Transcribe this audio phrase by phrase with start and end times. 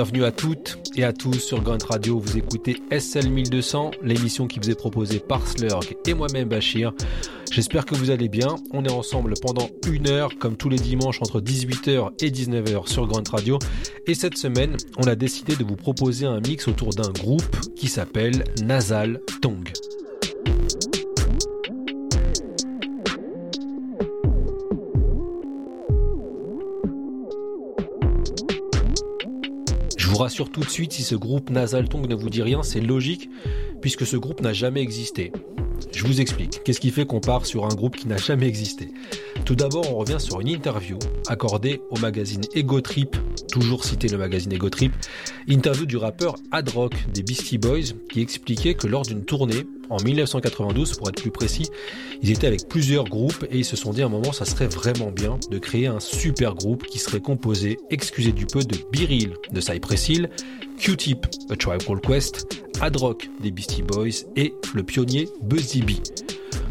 [0.00, 2.18] Bienvenue à toutes et à tous sur Grunt Radio.
[2.18, 6.94] Vous écoutez SL 1200, l'émission qui vous est proposée par Slurg et moi-même Bachir.
[7.52, 8.56] J'espère que vous allez bien.
[8.72, 13.06] On est ensemble pendant une heure, comme tous les dimanches entre 18h et 19h sur
[13.06, 13.58] Grunt Radio.
[14.06, 17.88] Et cette semaine, on a décidé de vous proposer un mix autour d'un groupe qui
[17.88, 19.70] s'appelle Nasal Tongue.
[30.20, 33.30] Rassure tout de suite, si ce groupe Nasal Tongue ne vous dit rien, c'est logique,
[33.80, 35.32] puisque ce groupe n'a jamais existé.
[35.92, 36.62] Je vous explique.
[36.62, 38.90] Qu'est-ce qui fait qu'on part sur un groupe qui n'a jamais existé?
[39.44, 43.16] Tout d'abord, on revient sur une interview accordée au magazine Ego Trip,
[43.50, 44.92] toujours cité le magazine Ego Trip,
[45.48, 50.00] interview du rappeur Ad Rock des Beastie Boys qui expliquait que lors d'une tournée, en
[50.00, 51.68] 1992 pour être plus précis,
[52.22, 54.68] ils étaient avec plusieurs groupes et ils se sont dit à un moment ça serait
[54.68, 59.34] vraiment bien de créer un super groupe qui serait composé, excusez du peu, de Biril
[59.52, 60.30] de Cypress Hill,
[60.78, 65.90] Q-Tip, A Tribe Called Quest, Ad Rock des Beastie Boys et le pionnier Buzzy B.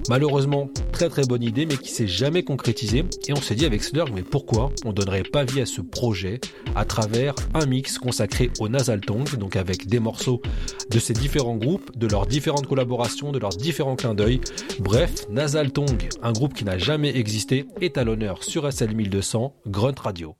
[0.09, 3.05] Malheureusement, très très bonne idée, mais qui s'est jamais concrétisée.
[3.27, 6.41] Et on s'est dit avec Slurg, mais pourquoi on donnerait pas vie à ce projet
[6.75, 10.41] à travers un mix consacré au Nasal Tongue, donc avec des morceaux
[10.89, 14.41] de ces différents groupes, de leurs différentes collaborations, de leurs différents clins d'œil.
[14.79, 19.53] Bref, Nasal Tongue, un groupe qui n'a jamais existé, est à l'honneur sur SL 1200,
[19.67, 20.35] Grunt Radio.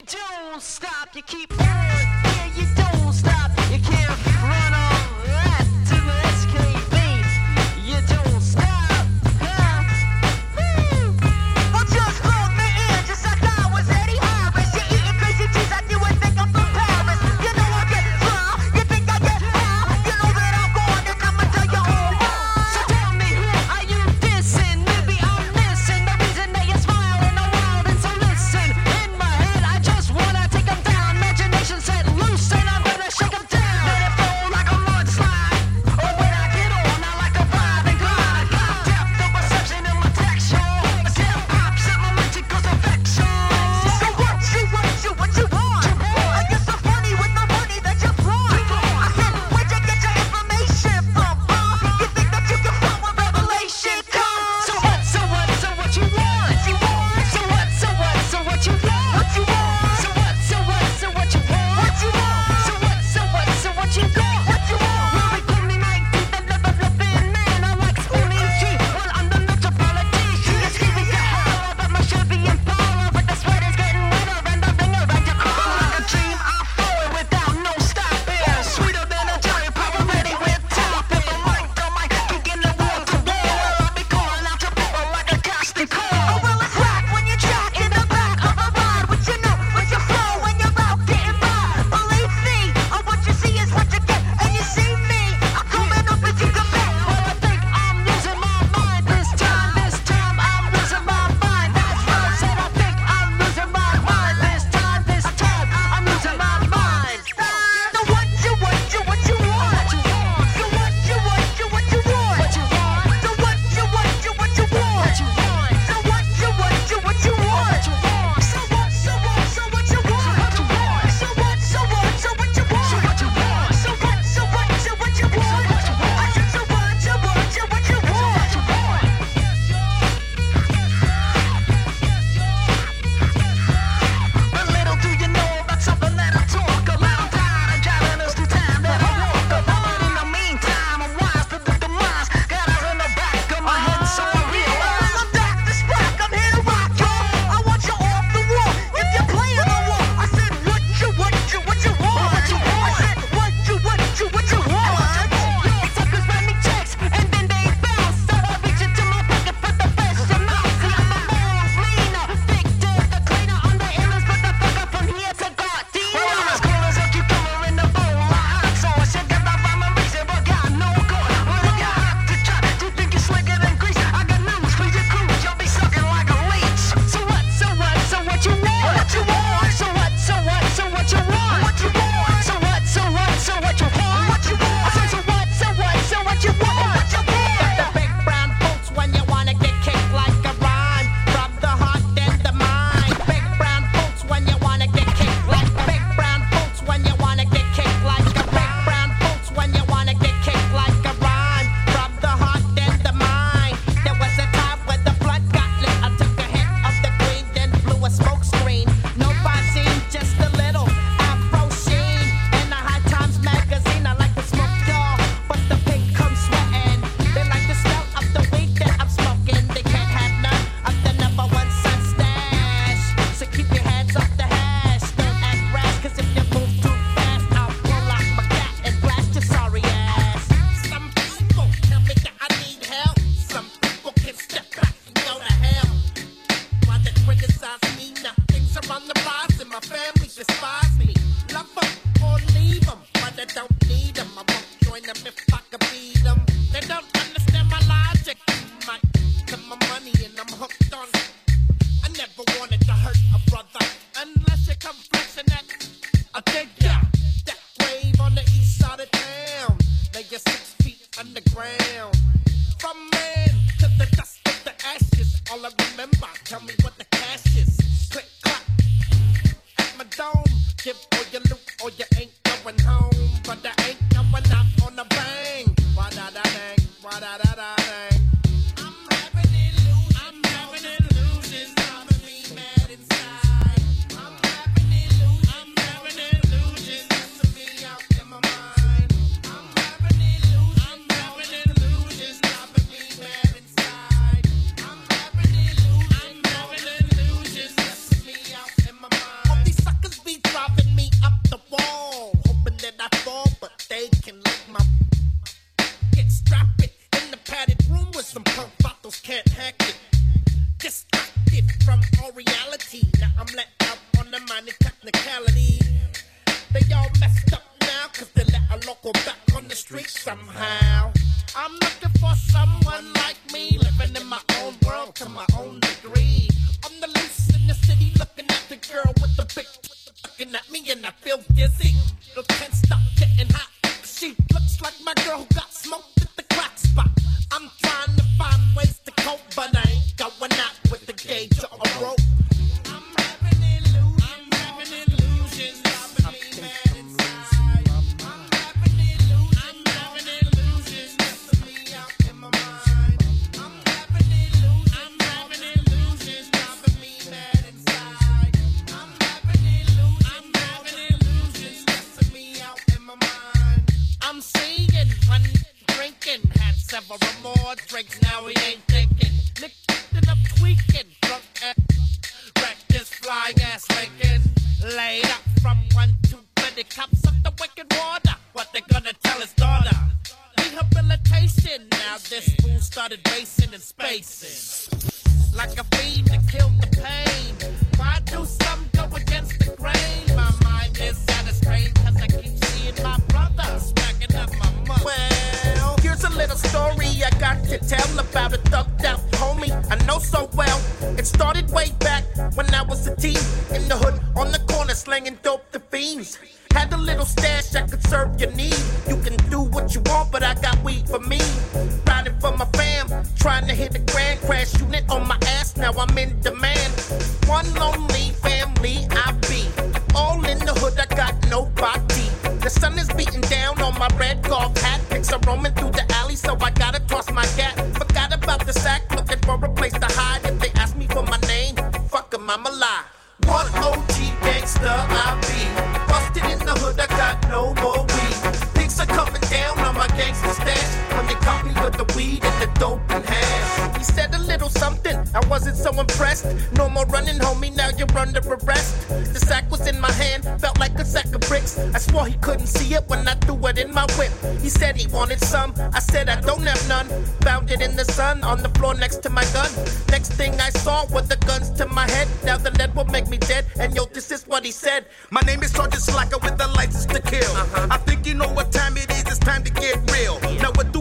[445.40, 446.46] I wasn't so impressed.
[446.74, 449.08] No more running, homie, now you're under arrest.
[449.08, 451.80] The sack was in my hand, felt like a sack of bricks.
[451.80, 454.32] I swore he couldn't see it when I threw it in my whip.
[454.62, 457.08] He said he wanted some, I said I don't have none.
[457.48, 459.72] Found it in the sun on the floor next to my gun.
[460.10, 462.28] Next thing I saw were the guns to my head.
[462.44, 465.06] Now the lead will make me dead, and yo, this is what he said.
[465.32, 467.52] My name is Sergeant Slacker with the license to kill.
[467.56, 467.88] Uh-huh.
[467.92, 470.38] I think you know what time it is, it's time to get real.
[470.44, 470.64] Yeah.
[470.64, 471.00] Now what do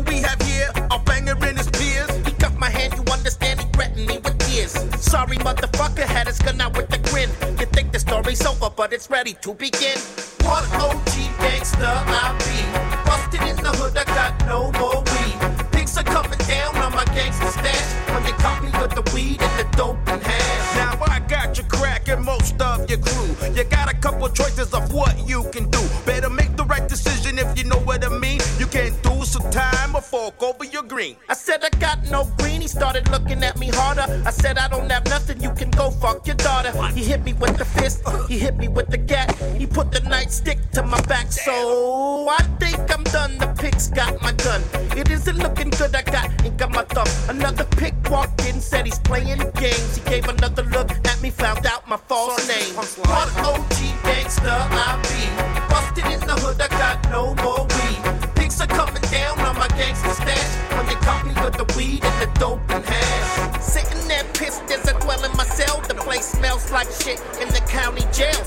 [5.08, 7.30] Sorry, motherfucker, had his gun out with a grin.
[7.58, 9.96] You think the story's over, but it's ready to begin.
[10.42, 12.58] What OG gangster I be.
[13.08, 15.38] Busted in the hood, I got no more weed.
[15.72, 17.88] Things are coming down on my gangster stash.
[18.12, 20.76] When they caught me with the weed and the dope in hand.
[20.76, 23.48] Now I got your crack and most of your crew.
[23.54, 25.77] You got a couple choices of what you can do.
[30.42, 31.16] over your green.
[31.28, 32.60] I said I got no green.
[32.60, 34.06] He started looking at me harder.
[34.26, 35.40] I said I don't have nothing.
[35.40, 36.72] You can go fuck your daughter.
[36.92, 38.02] He hit me with the fist.
[38.28, 39.34] He hit me with the gat.
[39.56, 41.32] He put the nightstick to my back.
[41.32, 43.38] So I think I'm done.
[43.38, 44.62] The pick's got my gun.
[44.96, 45.94] It isn't looking good.
[45.94, 47.08] I got ink on my thumb.
[47.28, 49.96] Another pick walked in, said he's playing games.
[49.96, 52.74] He gave another look at me, found out my false name.
[52.74, 55.22] What OG gangster I be?
[55.72, 56.60] Busted in the hood.
[56.60, 58.00] I got no more weed.
[58.34, 60.54] Things are coming down my gangster stash.
[60.76, 63.60] When they caught me with the weed and the dope and hash.
[63.60, 65.80] Sitting there pissed as I dwell in my cell.
[65.82, 68.40] The place smells like shit in the county jail.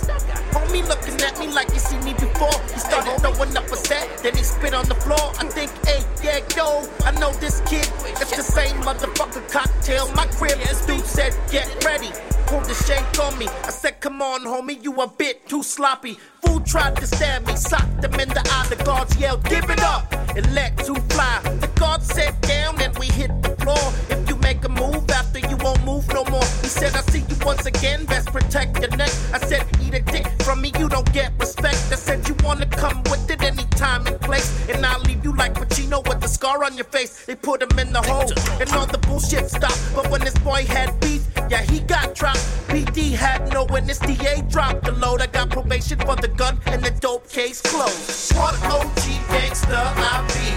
[0.56, 2.56] Homie looking at me like he seen me before.
[2.74, 5.32] He started throwing up a set, then he spit on the floor.
[5.40, 7.88] I think, hey, yeah, yo, I know this kid.
[8.22, 10.12] It's the same motherfucker cocktail.
[10.14, 12.10] My crib, this dude said, get ready.
[12.48, 13.48] Pulled the shank on me.
[13.64, 16.18] I said, come on, homie, you a bit too sloppy.
[16.44, 18.68] Fool tried to stab me, socked him in the eye.
[18.70, 20.14] The guards yelled, give it up.
[20.36, 20.78] It led
[21.10, 21.40] fly.
[21.60, 23.86] The guard sat down and we hit the floor.
[24.10, 26.48] If make a move after you won't move no more.
[26.64, 29.12] He said, I see you once again, best protect your neck.
[29.34, 31.80] I said, eat a dick from me, you don't get respect.
[31.96, 34.50] I said, you wanna come with it anytime and place.
[34.70, 37.26] And I'll leave you like Pacino with a scar on your face.
[37.26, 38.30] They put him in the hole,
[38.60, 39.82] and all the bullshit stopped.
[39.96, 42.46] But when this boy had beef, yeah, he got dropped.
[42.72, 45.22] PD had no witness, DA dropped the load.
[45.22, 48.34] I got probation for the gun and the dope case closed.
[48.36, 50.48] What OG gangster I be?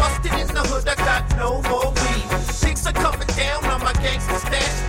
[0.00, 2.24] Busted in the hood, I got no more weed.
[2.52, 2.92] Six a
[3.36, 4.84] down on my gangster stash.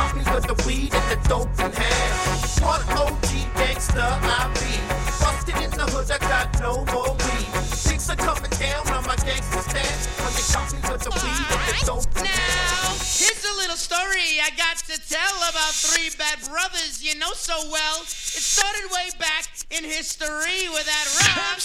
[0.00, 2.14] Caught me with the weed and the dope in hand.
[2.62, 3.26] One OG
[3.58, 4.72] gangster I be.
[5.18, 7.50] Busted in the hood, I got no more weed.
[7.84, 10.06] Things are coming down on my gangster stash.
[10.54, 14.54] Caught me with the weed and the dope in Now, here's a little story I
[14.56, 18.00] got to tell about three bad brothers you know so well.
[18.06, 21.60] It started way back in history with that Rob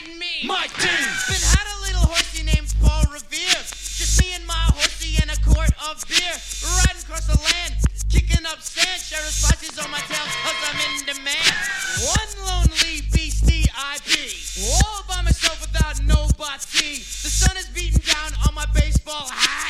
[0.00, 0.48] and me.
[0.48, 0.88] Mike D.
[1.28, 3.60] Been had a little horsey named Paul Revere.
[3.60, 4.71] Just me and my horsey in a
[5.62, 6.34] quart of beer.
[6.82, 7.74] Riding across the land,
[8.10, 9.00] kicking up sand.
[9.00, 11.56] Sheriff's posses on my tail, cause I'm in demand.
[12.02, 14.34] One lonely beastie I be.
[14.74, 16.98] All by myself without nobody.
[16.98, 19.61] The sun is beating down on my baseball hat.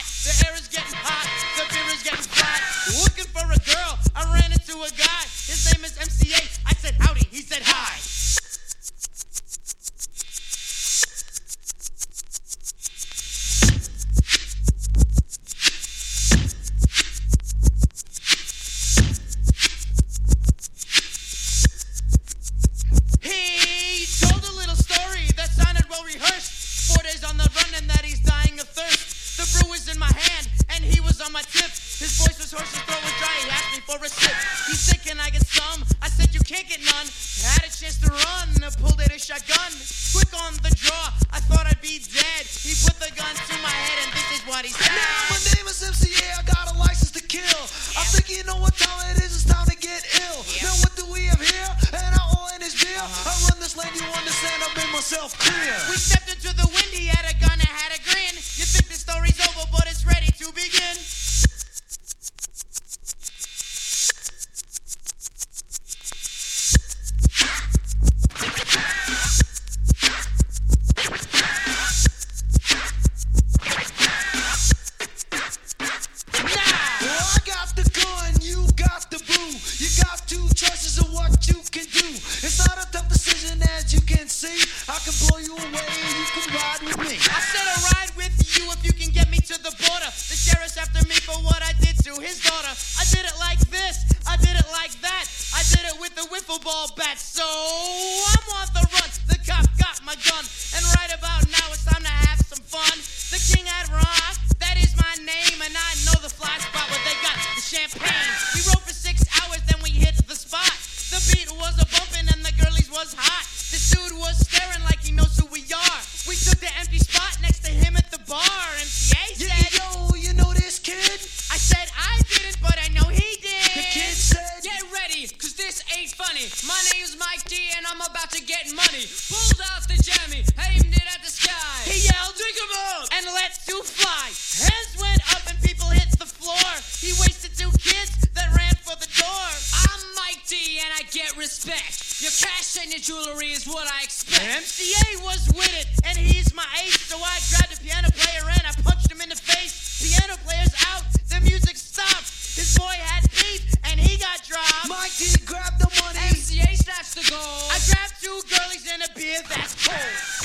[143.62, 144.42] Is what I expect.
[144.42, 147.00] MCA was with it and he's my ace.
[147.02, 150.02] So I grabbed a piano player and I punched him in the face.
[150.02, 152.28] Piano player's out, the music stopped.
[152.56, 154.88] His boy had beef and he got dropped.
[154.88, 156.18] Mike D, grab the money.
[156.34, 157.62] MCA snaps the goal.
[157.70, 160.42] I grabbed two girlies and a beer that's cold.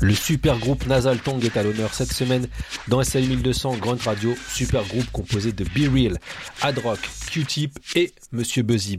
[0.00, 2.46] Le super groupe Nasal Tongue est à l'honneur cette semaine
[2.88, 6.18] dans SL 1200 Grunt Radio, super groupe composé de Be Real,
[6.60, 7.00] Ad Rock,
[7.34, 8.96] Q-Tip et Monsieur Buzzy.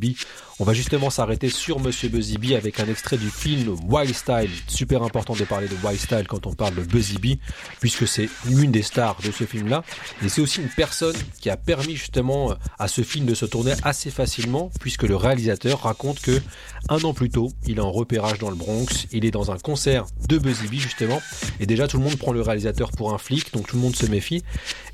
[0.59, 4.49] On va justement s'arrêter sur Monsieur Buzzy avec un extrait du film Wild Style.
[4.67, 7.39] Super important de parler de Wild Style quand on parle de Buzzy
[7.79, 9.85] puisque c'est l'une des stars de ce film-là.
[10.21, 13.71] Et c'est aussi une personne qui a permis justement à ce film de se tourner
[13.83, 16.41] assez facilement, puisque le réalisateur raconte que
[16.89, 19.57] un an plus tôt, il est en repérage dans le Bronx, il est dans un
[19.57, 21.21] concert de Buzzy justement,
[21.61, 23.95] et déjà tout le monde prend le réalisateur pour un flic, donc tout le monde
[23.95, 24.43] se méfie.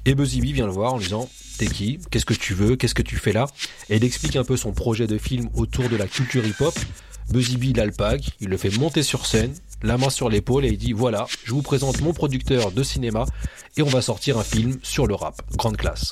[0.05, 1.27] Et Buzzy vient le voir en lui disant
[1.67, 3.47] Qui Qu'est-ce que tu veux Qu'est-ce que tu fais là
[3.89, 6.77] Et il explique un peu son projet de film autour de la culture hip-hop.
[7.29, 9.53] Buzzy B l'alpague, il le fait monter sur scène,
[9.83, 13.25] la main sur l'épaule et il dit voilà, je vous présente mon producteur de cinéma
[13.77, 15.41] et on va sortir un film sur le rap.
[15.55, 16.11] Grande classe.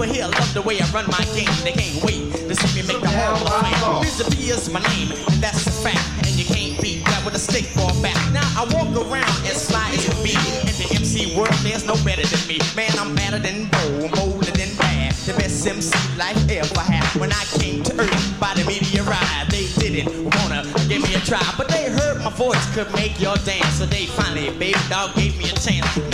[0.00, 1.52] People here love the way I run my game.
[1.62, 4.00] They can't wait to see me make the Hall of Fame.
[4.00, 4.24] Mr.
[4.30, 6.00] B is my name, and that's a fact.
[6.24, 8.16] And you can't beat that with a stick or a bat.
[8.32, 10.32] Now I walk around and slide to be
[10.64, 11.52] in the MC world.
[11.60, 12.58] There's no better than me.
[12.74, 15.12] Man, I'm better than Bo, bolder than bad.
[15.28, 17.04] The best MC life ever had.
[17.20, 21.44] When I came to Earth by the meteorite, they didn't wanna give me a try,
[21.58, 23.76] but they heard my voice could make your dance.
[23.76, 26.09] So they finally, baby dog, gave me a chance.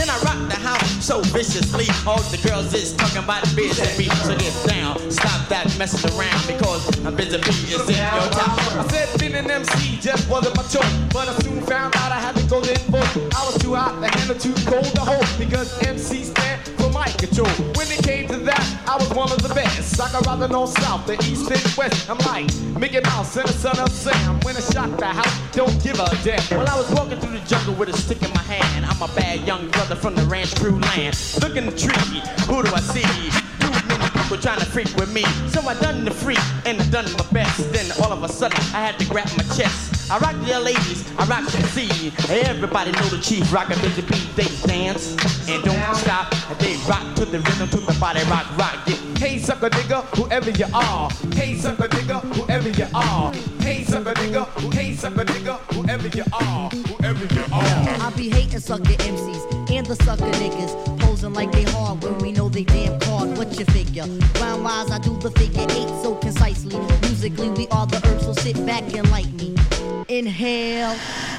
[1.06, 1.86] So viciously.
[2.04, 4.10] All the girls is talking about biz and.
[4.26, 8.58] So get down, stop that messing around because I'm busy bee is in your town.
[8.74, 12.18] I said being an MC just wasn't my choice, but I soon found out I
[12.18, 13.06] had to go this vote.
[13.38, 17.16] I was too hot to handle, too cold to hold, because MC stand for mic
[17.18, 17.54] control.
[17.78, 19.85] When it came to that, I was one of the best.
[19.98, 22.10] I could the north, south, the east and west.
[22.10, 24.38] I'm like Mickey Mouse and the son of Sam.
[24.40, 26.42] When I shot the house, don't give a damn.
[26.50, 28.84] Well, I was walking through the jungle with a stick in my hand.
[28.84, 31.16] I'm a bad young brother from the ranch crew land.
[31.40, 33.08] Look in the tree, who do I see?
[33.64, 35.24] Too many people trying to freak with me.
[35.48, 37.72] So I done the freak and I done my best.
[37.72, 40.10] Then all of a sudden I had to grab my chest.
[40.10, 42.12] I rock the ladies, I rock the sea.
[42.28, 44.28] Everybody know the chief rockin' busy beat.
[44.36, 45.16] They dance
[45.48, 46.34] and don't stop.
[46.58, 48.76] They rock to the rhythm, to the body rock, rock.
[48.86, 49.05] Yeah.
[49.18, 51.10] Hey, sucker nigga, whoever you are.
[51.34, 53.32] Hey, sucker nigga, whoever you are.
[53.60, 56.68] Hey, sucker nigga, hey, sucker nigga, whoever you are.
[56.70, 58.06] Whoever you are.
[58.06, 61.00] I be hating sucker MCs and the sucker niggas.
[61.00, 63.36] Posing like they hard when we know they damn card.
[63.38, 64.04] What you figure?
[64.40, 66.78] Round wise, I do the figure eight so concisely.
[67.02, 69.54] Musically, we are the herbs, so sit back and like me.
[70.18, 70.96] Inhale.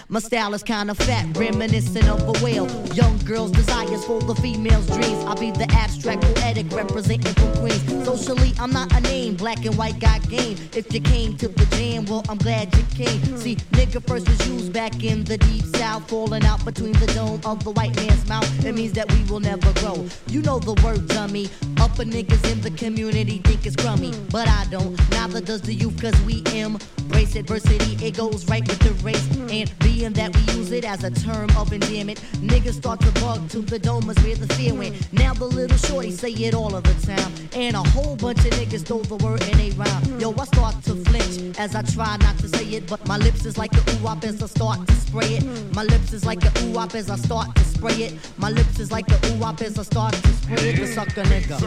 [0.08, 2.68] My style is kinda fat, reminiscent of a whale.
[2.94, 5.26] Young girls' desires for the female's dreams.
[5.26, 8.06] I'll be the abstract poetic representing from Queens.
[8.06, 10.58] Socially, I'm not a name, black and white got game.
[10.76, 13.20] If you came to the jam, well, I'm glad you came.
[13.38, 17.42] See, nigga first was used back in the deep south, falling out between the dome
[17.46, 18.48] of the white man's mouth.
[18.64, 20.06] It means that we will never grow.
[20.28, 21.50] You know the word, dummy.
[21.80, 24.96] Upper niggas in the community think it's crummy, but I don't.
[25.10, 27.98] Neither does the youth, cause we embrace adversity.
[28.06, 31.50] It goes right with the race, and being that we use it as a term
[31.58, 34.96] of endearment, niggas start to bug to the dome where the fear went.
[35.14, 38.52] Now the little shorty say it all of the time, and a whole bunch of
[38.52, 40.20] niggas throw the word in a rhyme.
[40.20, 43.46] Yo, I start to flinch as I try not to say it, but my lips
[43.46, 45.76] is like a ooh wop as I start to spray it.
[45.76, 48.14] My lips is like a ooh wop as I start to spray it.
[48.38, 50.78] My lips is like a ooh wop as I start to spray it.
[50.78, 51.58] The sucker nigga,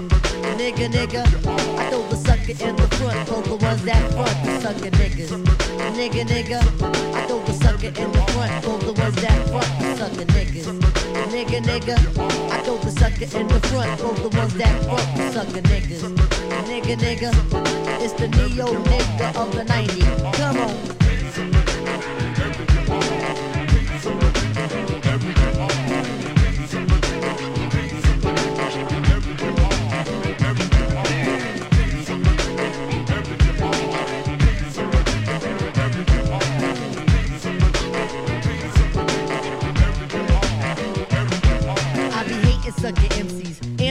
[0.58, 1.22] nigga, nigga.
[1.78, 5.30] I throw the sucker in the front, throw the ones that front, the sucker niggas.
[6.00, 6.79] Nigga, nigga.
[6.82, 10.66] I throw the sucker in the front, throw the ones that front, the sucker niggas.
[11.30, 11.96] Nigga, nigga.
[12.50, 16.02] I throw the sucker in the front, throw the ones that front, the sucker niggas.
[16.68, 17.30] Nigga, nigga.
[18.02, 20.34] It's the neo nigga of the 90s.
[20.34, 20.99] Come on.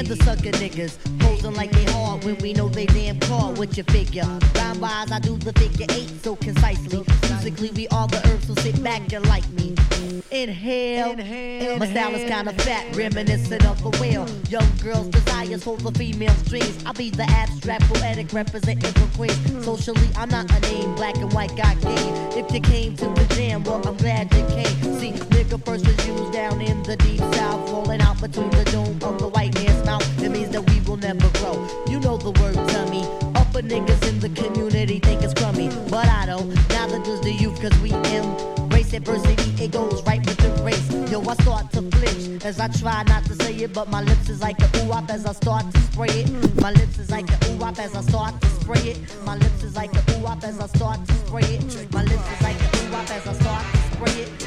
[0.09, 0.97] The sucker niggas.
[1.19, 3.59] Posing like they hard when we know they damn card.
[3.59, 4.25] What you figure?
[4.55, 7.05] Rhyme wise, I do the figure eight so concisely.
[7.29, 9.75] Musically, we all the herbs, so sit back and like me.
[10.31, 11.15] Inhale.
[11.77, 14.27] My style is kinda fat, reminiscent of a whale.
[14.49, 16.83] Young girls' desires hold the female's dreams.
[16.85, 19.63] I be the abstract poetic representing for Queens.
[19.63, 22.15] Socially, I'm not a name, black and white got game.
[22.35, 24.99] If you came to the jam, well, I'm glad you came.
[24.99, 28.99] See, nigga first was used down in the deep south, falling out between the dome
[29.03, 29.78] of the white man's
[30.89, 31.53] will never grow.
[31.87, 33.03] You know the word, tummy.
[33.35, 36.49] Upper niggas in the community think it's crummy, but I don't.
[36.69, 39.63] Neither does the youth, cause we embrace adversity.
[39.63, 40.89] It goes right with the race.
[41.11, 44.29] Yo, I start to flinch as I try not to say it, but my lips
[44.29, 46.61] is like a ooh as I start to spray it.
[46.61, 48.97] My lips is like a ooh as I start to spray it.
[49.25, 51.93] My lips is like a ooh as I start to spray it.
[51.93, 54.38] My lips is like a ooh as I start to spray it.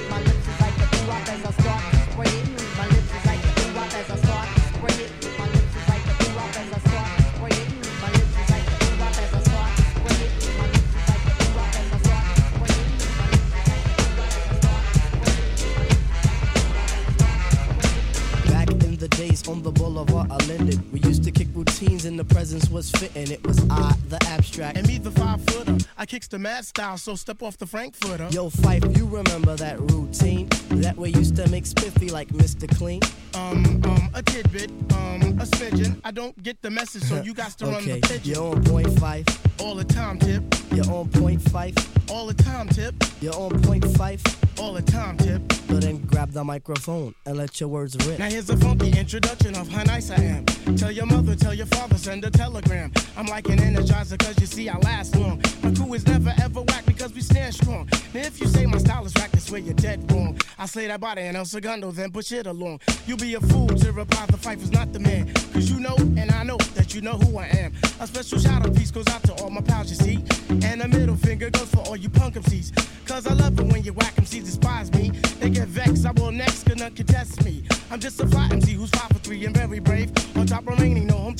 [20.61, 21.31] We used to
[21.63, 23.31] routines and the presence was fitting.
[23.31, 24.77] It was I, the abstract.
[24.77, 25.79] And me, the five footer.
[25.97, 28.29] I kicks the mad style, so step off the Frankfurter.
[28.31, 30.49] Yo, Phife, you remember that routine?
[30.83, 32.67] That way used to make spiffy like Mr.
[32.77, 33.01] Clean?
[33.35, 36.01] Um, um, a tidbit, um, a smidgen.
[36.05, 38.35] I don't get the message, so you got to run okay, the pigeon.
[38.35, 39.61] you're on point Phife.
[39.61, 40.43] All the time, tip.
[40.73, 42.11] You're on point Phife.
[42.11, 42.95] All the time, tip.
[43.21, 44.61] You're on point Phife.
[44.61, 45.41] All the time, tip.
[45.73, 48.19] So then grab the microphone and let your words rip.
[48.19, 50.45] Now here's a funky introduction of how nice I am.
[50.77, 52.93] Tell your mother, tell your father, send a telegram.
[53.17, 55.43] I'm like an energizer cause you see I last long.
[55.63, 57.89] My crew is never ever whack because we stand strong.
[58.15, 60.39] Now if you say my style is whack, that's where you're dead wrong.
[60.59, 62.81] I slay that body and El Segundo, then push it along.
[63.07, 65.33] You'll be a fool to reply the fight is not the man.
[65.53, 67.73] Cause you know and I know that you know who I am.
[68.01, 70.25] A special shout out piece goes out to all my pals, you see.
[70.67, 72.73] And a middle finger goes for all you punk MCs.
[73.07, 75.11] Cause I love it when you whack MCs despise me.
[75.41, 77.65] They get vexed, I will next, none contest me.
[77.91, 80.11] I'm just a fly MC who's five for three and very brave.
[80.37, 81.35] On top remaining, no home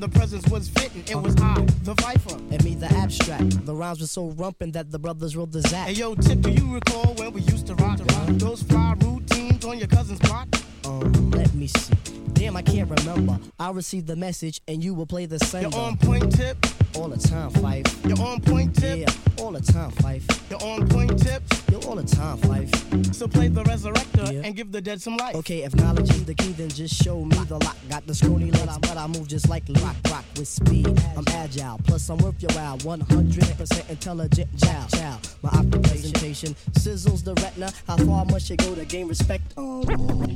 [0.00, 1.04] the presence was fitting.
[1.06, 2.36] It was I, the Phifer.
[2.50, 3.66] And me, the abstract.
[3.66, 5.88] The rhymes were so rumpin' that the brothers rolled the zap.
[5.88, 9.64] Hey yo, Tip, do you recall when we used to rock, rock those fly routines
[9.64, 10.48] on your cousin's block?
[10.86, 11.94] Um, let me see.
[12.32, 13.38] Damn, I can't remember.
[13.58, 16.56] I received the message and you will play the You're on point, Tip.
[16.96, 18.08] All the time, Phife.
[18.08, 18.98] You're on point, Tip.
[18.98, 20.50] Yeah, all the time, Phife.
[20.50, 21.42] You're on point, Tip.
[21.70, 23.14] Yo, all the time, Phife.
[23.14, 24.40] So play the resurrector Yeah.
[24.44, 25.34] and give the dead some life.
[25.36, 27.76] Okay, if knowledge is the key, then just show me the lock.
[27.88, 30.88] Got the scrawny legs, but I move just like rock, rock with speed.
[31.16, 32.76] I'm agile, plus I'm worth your while.
[32.78, 35.18] 100% intelligent, chow, chow.
[35.42, 37.72] My occupation sizzles the retina.
[37.86, 39.54] How far must you go to gain respect?
[39.56, 39.84] Oh,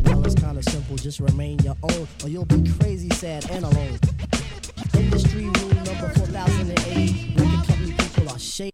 [0.05, 0.97] well, it's kinda simple.
[0.97, 3.99] Just remain your own, or you'll be crazy, sad, and alone.
[4.97, 7.39] Industry rule number 4008.
[7.39, 8.71] Record company people are shady,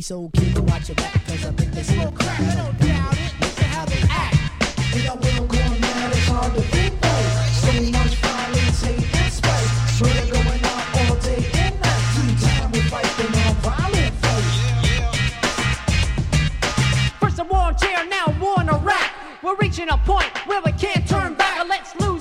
[0.00, 2.38] so kids watch your back, cause I think they smoke crack.
[2.40, 4.36] Listen how they act.
[4.94, 7.50] In a world gone mad, it's hard to think right.
[7.62, 9.70] So much violence, hate, and spite.
[10.00, 12.04] Murder going on all day and night.
[12.14, 14.46] Two time we fight the non-violent fight.
[17.20, 19.10] First a war chair, now war in Iraq.
[19.42, 21.66] We're reaching a point where we can't turn back.
[21.68, 22.19] Let's lose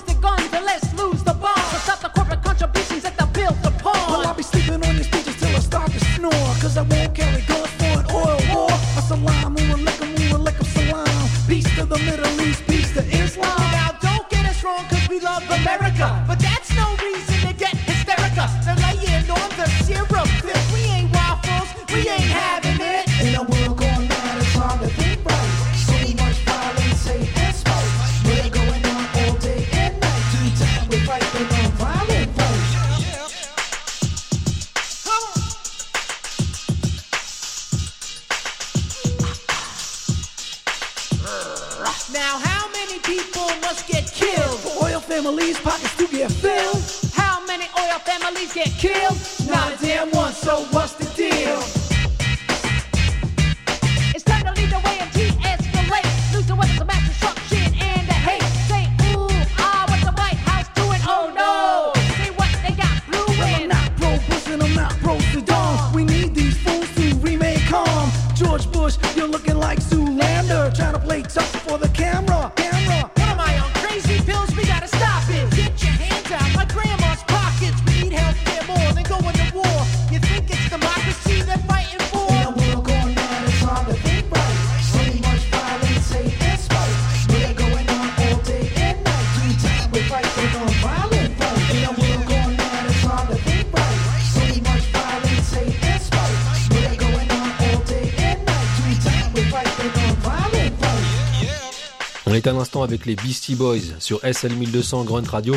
[102.59, 105.55] l'instant avec les Beastie Boys sur SL 1200 Grunt Radio.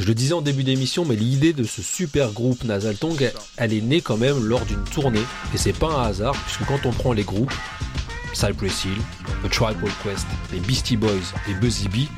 [0.00, 3.72] Je le disais en début d'émission, mais l'idée de ce super groupe Nasal Tongue, elle
[3.72, 5.22] est née quand même lors d'une tournée.
[5.54, 7.54] Et c'est pas un hasard, puisque quand on prend les groupes,
[8.32, 8.98] Cypress Hill,
[9.44, 12.08] The Tribal Quest, les Beastie Boys et Buzzy Bee,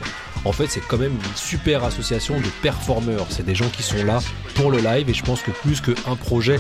[0.47, 3.27] En fait, c'est quand même une super association de performeurs.
[3.29, 4.21] C'est des gens qui sont là
[4.55, 6.59] pour le live et je pense que plus qu'un projet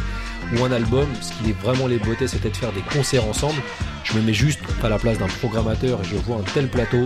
[0.54, 3.62] ou un album, ce qui est vraiment les beautés, c'était de faire des concerts ensemble.
[4.04, 7.04] Je me mets juste à la place d'un programmateur et je vois un tel plateau,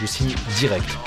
[0.00, 0.98] je signe direct.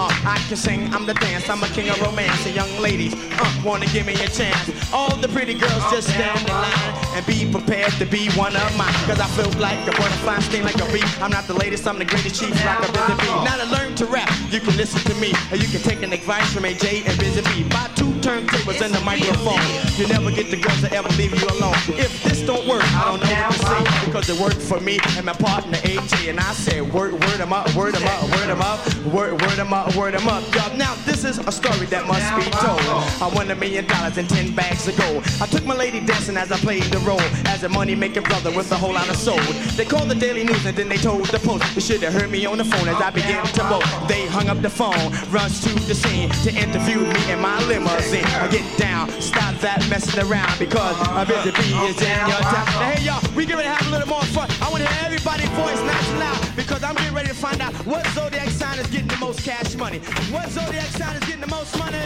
[0.00, 2.44] I can sing, I'm the dance, I'm a king of romance.
[2.46, 4.92] And young ladies, uh, wanna give me a chance.
[4.92, 8.76] All the pretty girls just stand in line and be prepared to be one of
[8.76, 8.92] mine.
[9.06, 11.02] Cause I feel like a butterfly, sting like a bee.
[11.22, 13.44] I'm not the latest, I'm the greatest chief, rock a busy bee.
[13.44, 15.32] Now to learn to rap, you can listen to me.
[15.50, 17.68] Or you can take an advice from AJ and Busy Bee.
[17.68, 19.60] Buy two turntables and the microphone.
[19.96, 21.74] You never get the girls to ever leave you alone.
[21.88, 24.04] If this don't work, I don't know what to say.
[24.06, 26.30] Because it worked for me and my partner AJ.
[26.30, 29.58] And I said, word, word em up, word em up, word em up, word, word
[29.58, 30.42] em up, word em up.
[30.76, 32.80] Now this is a story that must be told.
[33.22, 35.24] I won a million dollars and ten bags of gold.
[35.40, 38.50] I took my lady dancing as I played the role as a money making brother
[38.50, 39.40] with a whole lot of soul.
[39.76, 41.74] They called the Daily News and then they told the Post.
[41.74, 43.84] They should have heard me on the phone as I began to vote.
[44.08, 48.24] They hung up the phone, rushed to the scene to interview me in my limousine.
[48.24, 52.66] I get down, stop that messing around because a busy bee is in your town.
[52.66, 54.48] Now, hey y'all, we to have a little more fun.
[54.60, 57.60] I want to hear everybody's voice nice and loud because I'm getting ready to find
[57.60, 59.98] out what zodiac sign is getting the most cash money.
[60.30, 61.98] What zodiac sign is getting the most money?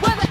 [0.00, 0.23] Whether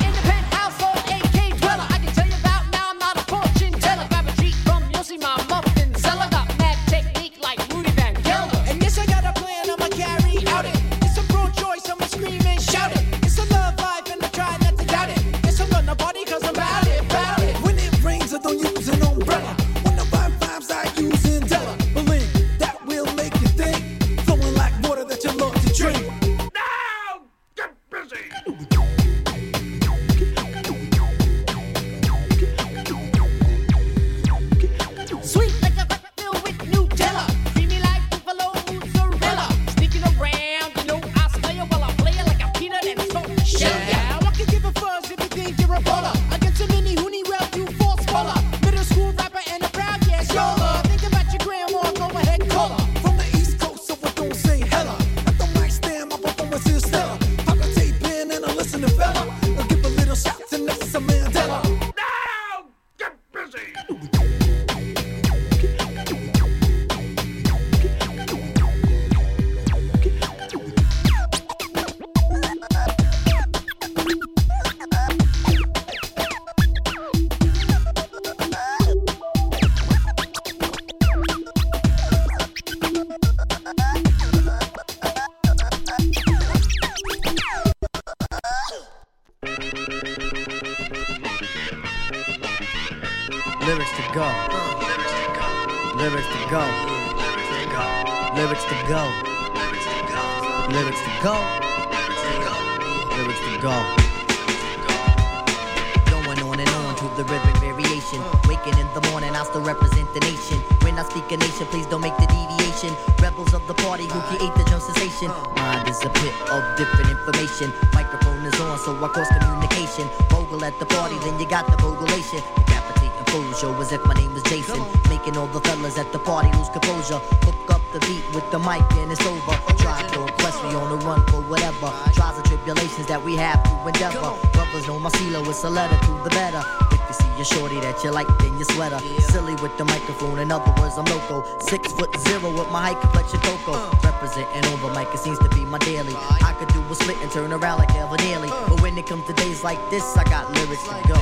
[128.64, 129.56] mic and it's over.
[129.78, 131.92] Try to impress me on the run for whatever.
[132.14, 134.34] Trials and tribulations that we have to endeavor.
[134.54, 136.64] Brothers know my CeeLo, it's a letter to the better.
[136.92, 139.00] If you see a shorty that you like, then you sweater.
[139.20, 141.44] Silly with the microphone, in other words, I'm loco.
[141.60, 143.74] Six foot zero with my height complexion coco.
[144.04, 146.16] Representing over mic, it seems to be my daily.
[146.16, 148.50] I could do a split and turn around like Evan Nearly.
[148.50, 151.20] But when it comes to days like this, I got lyrics to go.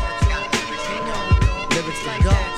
[1.75, 2.50] Lyrics to go.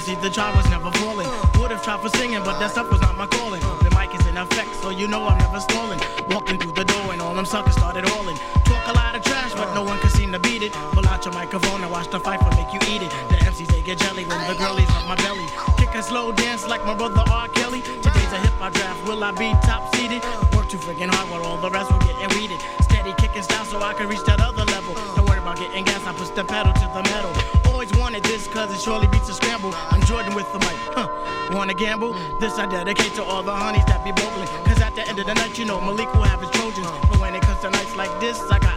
[0.00, 1.28] See, the trial was never falling.
[1.60, 3.60] Would have tried for singing, but that stuff was not my calling.
[3.84, 6.00] The mic is in effect, so you know I'm never stalling.
[6.30, 8.36] Walking through the door, and all them suckers started hauling.
[8.64, 10.72] Talk a lot of trash, but no one could seem to beat it.
[10.92, 13.10] Pull out your microphone and watch the fight for make you eat it.
[13.28, 15.46] The MCs, they get jelly when the girlies rub my belly.
[15.76, 17.48] Kick a slow dance like my brother R.
[17.48, 17.82] Kelly.
[17.82, 20.22] Today's a hip hop draft, will I be top seeded?
[20.54, 22.60] Work too friggin' hard while all the rest will getting weeded.
[22.82, 24.94] Steady kicking style so I can reach that other level.
[25.16, 27.59] Don't worry about getting gas, I push the pedal to the metal.
[27.80, 29.72] I always wanted this cause it surely beats a scramble.
[29.88, 31.08] I'm Jordan with the mic, huh?
[31.56, 32.12] Wanna gamble?
[32.38, 34.48] This I dedicate to all the honeys that be bubbling.
[34.66, 36.86] Cause at the end of the night, you know Malik will have his Trojans.
[37.08, 38.69] But when it comes to nights like this, I got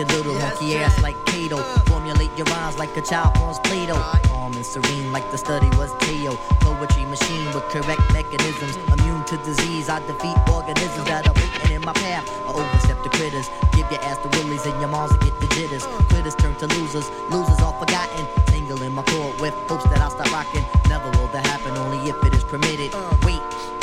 [0.00, 1.58] your little monkey ass like Kato.
[1.58, 1.78] Uh.
[1.84, 4.00] Formulate your rhymes like a child forms Play-Doh.
[4.24, 6.32] Calm and serene like the study was Teo.
[6.64, 8.76] Poetry machine with correct mechanisms.
[8.96, 12.24] Immune to disease, I defeat organisms that are waiting in my path.
[12.46, 13.48] I overstep the critters.
[13.72, 15.84] Give your ass the willies and your moms get the jitters.
[16.08, 17.10] Critters turn to losers.
[17.30, 18.26] Losers all forgotten.
[18.46, 20.64] Tangle in my cord with hopes that I'll stop rocking.
[20.88, 22.94] Never will that happen, only if it is permitted.
[22.94, 23.16] Uh.
[23.24, 23.79] Wait.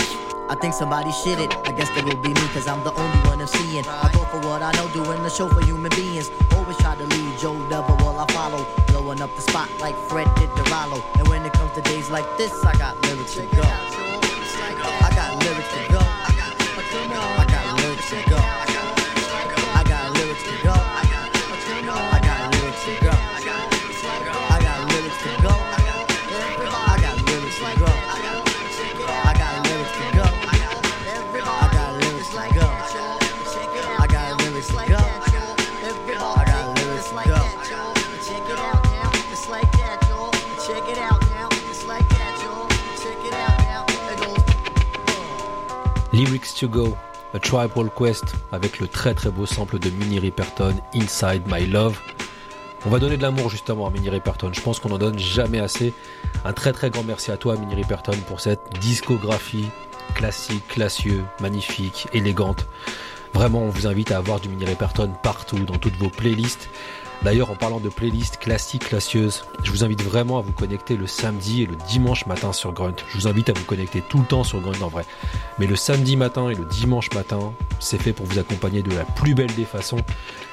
[0.49, 1.53] I think somebody shit it.
[1.67, 3.86] I guess that will be me, cause I'm the only one I'm seeing.
[3.86, 6.31] I go for what I know, doing the show for human beings.
[6.55, 8.65] Always try to lead Joe Double while I follow.
[8.88, 11.03] Blowing up the spot like Fred did to Rollo.
[11.19, 13.63] And when it comes to days like this, I got lyrics to go.
[13.63, 16.07] I got lyrics to go.
[46.58, 46.98] Lyrics to Go,
[47.34, 52.00] A Tribal Quest, avec le très très beau sample de Minnie Riperton, Inside My Love.
[52.86, 55.60] On va donner de l'amour justement à Minnie Riperton, je pense qu'on en donne jamais
[55.60, 55.93] assez.
[56.46, 59.67] Un très très grand merci à toi Minnie Riperton pour cette discographie
[60.15, 62.65] classique, classieux, magnifique, élégante.
[63.34, 66.70] Vraiment, on vous invite à avoir du Minnie Riperton partout, dans toutes vos playlists.
[67.23, 71.08] D'ailleurs, en parlant de playlists classiques, classieuses, je vous invite vraiment à vous connecter le
[71.08, 72.95] samedi et le dimanche matin sur Grunt.
[73.10, 75.03] Je vous invite à vous connecter tout le temps sur Grunt en vrai.
[75.58, 79.03] Mais le samedi matin et le dimanche matin, c'est fait pour vous accompagner de la
[79.03, 79.97] plus belle des façons.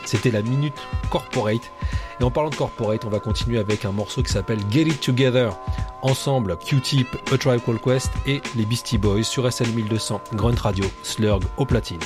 [0.05, 0.75] C'était la Minute
[1.11, 1.71] Corporate.
[2.21, 5.01] Et en parlant de Corporate, on va continuer avec un morceau qui s'appelle Get It
[5.01, 5.57] Together.
[6.03, 10.85] Ensemble, Q-Tip, A Tribe Called Quest et les Beastie Boys sur SL 1200, Grunt Radio,
[11.03, 12.01] Slurg au platine.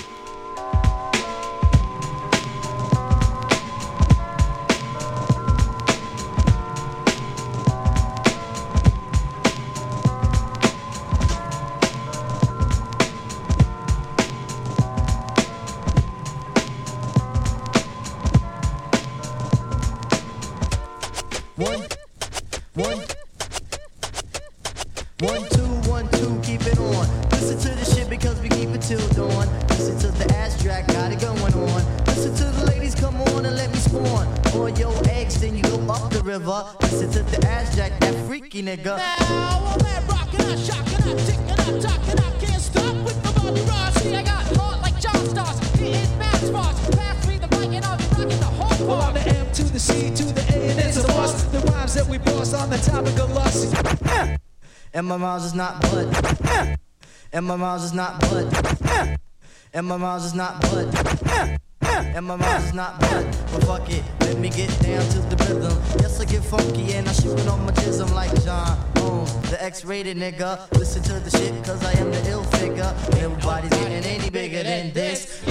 [54.99, 56.09] And my rhymes is not bud.
[57.33, 58.53] And my rhymes is not bud.
[59.73, 60.93] And my rhymes is not bud.
[61.81, 63.25] And my rhymes is not bud.
[63.53, 65.81] But fuck it, let me get down to the rhythm.
[66.01, 69.63] Yes, I get funky and I shoot it on my jism like John Holmes, the
[69.63, 70.69] X-rated nigga.
[70.73, 72.93] Listen to the shit cause I am the ill figure.
[73.23, 75.45] Everybody's getting any bigger than this.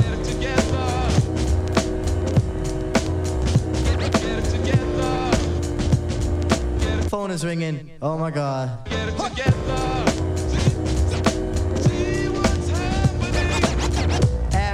[7.10, 7.91] Phone is ringing.
[8.01, 8.70] Oh my god.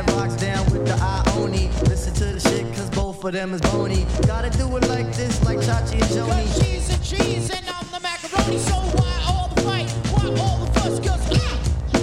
[0.07, 1.69] Rocks down with the Ioni.
[1.87, 4.05] Listen to the shit cause both of them is bony.
[4.25, 6.47] Gotta do it like this, like Chachi and Joanie.
[6.59, 8.57] Cheese and cheese and I'm the macaroni.
[8.57, 9.89] So why all the fight?
[10.11, 10.99] Why all the fuss?
[10.99, 11.59] Cause I,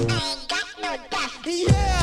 [0.09, 0.97] I ain't got no.
[1.45, 2.00] Yeah,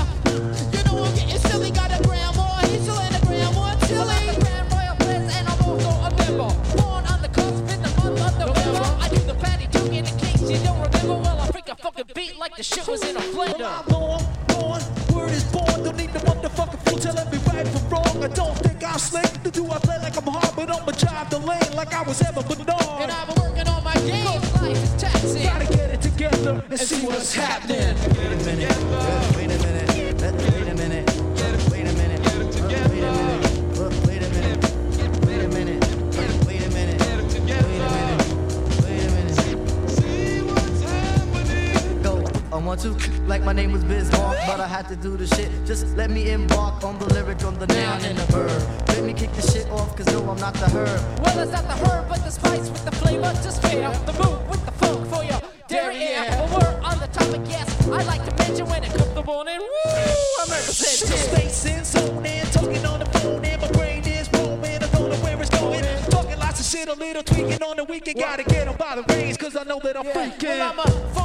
[11.98, 13.88] I freak a fucking beat like the shit was in a blender.
[13.88, 14.82] Born, born,
[15.16, 15.84] word is born.
[15.84, 18.24] Don't need the motherfucking fool telling me right from wrong.
[18.24, 19.26] I don't think I'm slick.
[19.44, 22.22] To do I play like I'm hard, but I'ma drive the lane like I was
[22.22, 23.02] ever Bernard.
[23.02, 24.26] And I've been working on my game.
[24.26, 25.44] Life is taxing.
[25.44, 27.96] Gotta get it together and see what's happening.
[28.16, 28.78] Wait a minute.
[28.92, 29.27] uh,
[42.58, 42.90] I want to,
[43.28, 45.52] like my name was Bismarck, but I had to do the shit.
[45.68, 48.88] Just let me embark on the lyric, on the noun and the verb.
[48.88, 51.22] Let me kick the shit off, cause no, I'm not the herb.
[51.22, 54.14] Well, it's not the herb, but the spice with the flavor Just straight up the
[54.14, 56.26] move with the funk for your derriere.
[56.32, 57.70] Well, we're on the topic, yes.
[57.90, 59.60] I like to mention when it comes to morning.
[59.60, 59.92] Woo!
[60.42, 61.16] I'm representing.
[61.16, 64.82] Space in zone and talking on the phone and my brain is roaming.
[64.82, 65.84] I don't know where it's going.
[66.10, 68.18] Talking lots of shit, a little tweaking on the weekend.
[68.18, 70.58] Gotta get 'em by the reins, cause I know that I'm freaking.
[70.58, 71.17] Well, I'm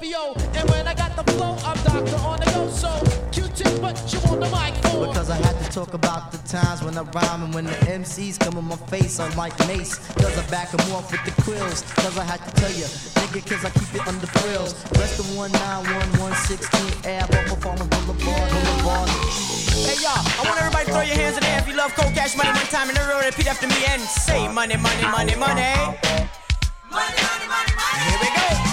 [0.00, 0.34] Scorpio.
[0.54, 2.68] And when I got the flow, I'm doctor on the go.
[2.68, 2.88] So,
[3.32, 5.06] Q-tip, but you want the mic for.
[5.06, 8.38] Because I had to talk about the times when I rhyme and when the MCs
[8.38, 9.96] come in my face, I'm like Mace.
[10.14, 11.82] Cause I back 'em off with the quills.
[11.96, 12.84] Cause I had to tell you,
[13.20, 14.74] nigga, cause I keep it under frills.
[14.98, 19.08] Rest of 19116 Ave, off of Boulevard, Boulevard.
[19.84, 21.94] Hey y'all, I want everybody to throw your hands in the air if you love
[21.94, 25.36] cold cash money one time and everyone repeat after me and say money, money, money,
[25.36, 25.72] money.
[26.90, 28.04] Money, money, money, money.
[28.08, 28.69] Here we go.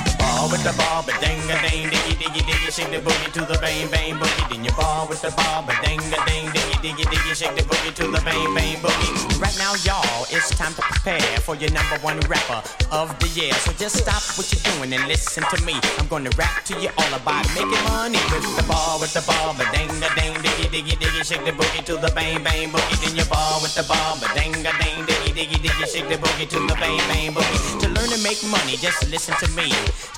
[0.47, 3.41] Ball with the ball, but ding a ding, diggy diggy diggy, shake the boogie to
[3.51, 4.49] the bang bang boogie.
[4.49, 7.63] Then you ball with the ball, but ding a ding, diggy diggy diggy, shake the
[7.67, 9.41] boogie to the bang bang boogie.
[9.43, 12.63] Right now, y'all, it's time to prepare for your number one rapper
[12.95, 13.51] of the year.
[13.59, 15.75] So just stop what you're doing and listen to me.
[15.99, 19.51] I'm gonna rap to you all about making money with the ball, with the ball,
[19.51, 22.97] but ding a ding, diggy diggy diggy, shake the boogie to the bang bang boogie.
[23.03, 26.15] Then you ball with the ball, but ding a ding, diggy diggy diggy, shake the
[26.15, 27.79] boogie to the bang bang boogie.
[27.81, 29.69] To learn to make money, just listen to me.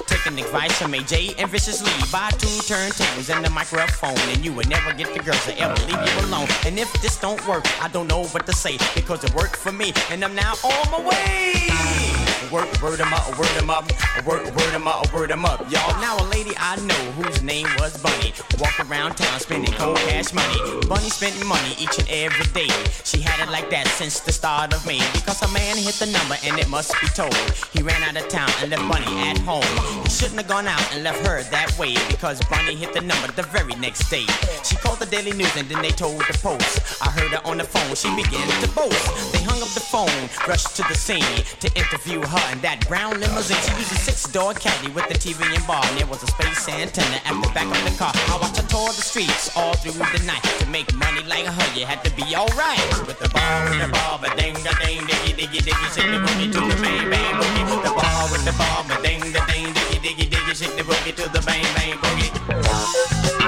[0.08, 1.92] Taking advice from AJ and Viciously.
[2.10, 5.76] Buy two turntables and the microphone, and you would never get the girls to ever
[5.88, 6.48] leave you alone.
[6.66, 9.74] And if this don't work, I don't know what to say because it worked for
[9.74, 12.29] me, and I'm now on my way.
[12.48, 13.86] Word, word 'em up, word 'em up,
[14.26, 16.00] word, word 'em up, word 'em up, y'all.
[16.00, 20.34] Now a lady I know whose name was Bunny, walk around town spending cold cash
[20.34, 20.58] money.
[20.88, 22.74] Bunny spent money each and every day.
[23.04, 26.08] She had it like that since the start of May because a man hit the
[26.08, 27.36] number and it must be told.
[27.74, 29.68] He ran out of town and left Bunny at home.
[30.04, 33.28] He shouldn't have gone out and left her that way because Bunny hit the number
[33.34, 34.26] the very next day.
[34.64, 37.04] She called the Daily News and then they told the Post.
[37.04, 39.34] I heard her on the phone, she began to boast.
[39.34, 43.18] They hung up the phone, rushed to the scene to interview her in that brown
[43.18, 43.58] limousine.
[43.66, 46.70] She used a six-door caddy with the TV and bar, and there was a space
[46.70, 48.14] antenna at the back of the car.
[48.30, 50.44] I watched her tour the streets all through the night.
[50.62, 52.86] To make money like her, you had to be alright.
[53.10, 56.22] With the ball, with the ball, but ding, da ding, diggy, diggy, diggy, shake the
[56.22, 57.66] boogie to the bang, bang, boogie.
[57.82, 61.16] The ball with the ball, but ding, da ding, diggy, diggy, diggy, shake the boogie
[61.18, 63.39] to the bang, bang, boogie.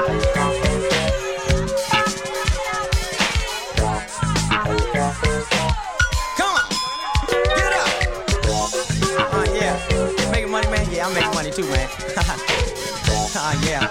[13.71, 13.87] Yeah.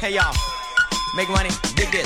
[0.00, 0.65] Hey, y'all.
[1.16, 2.04] Make money, dig this.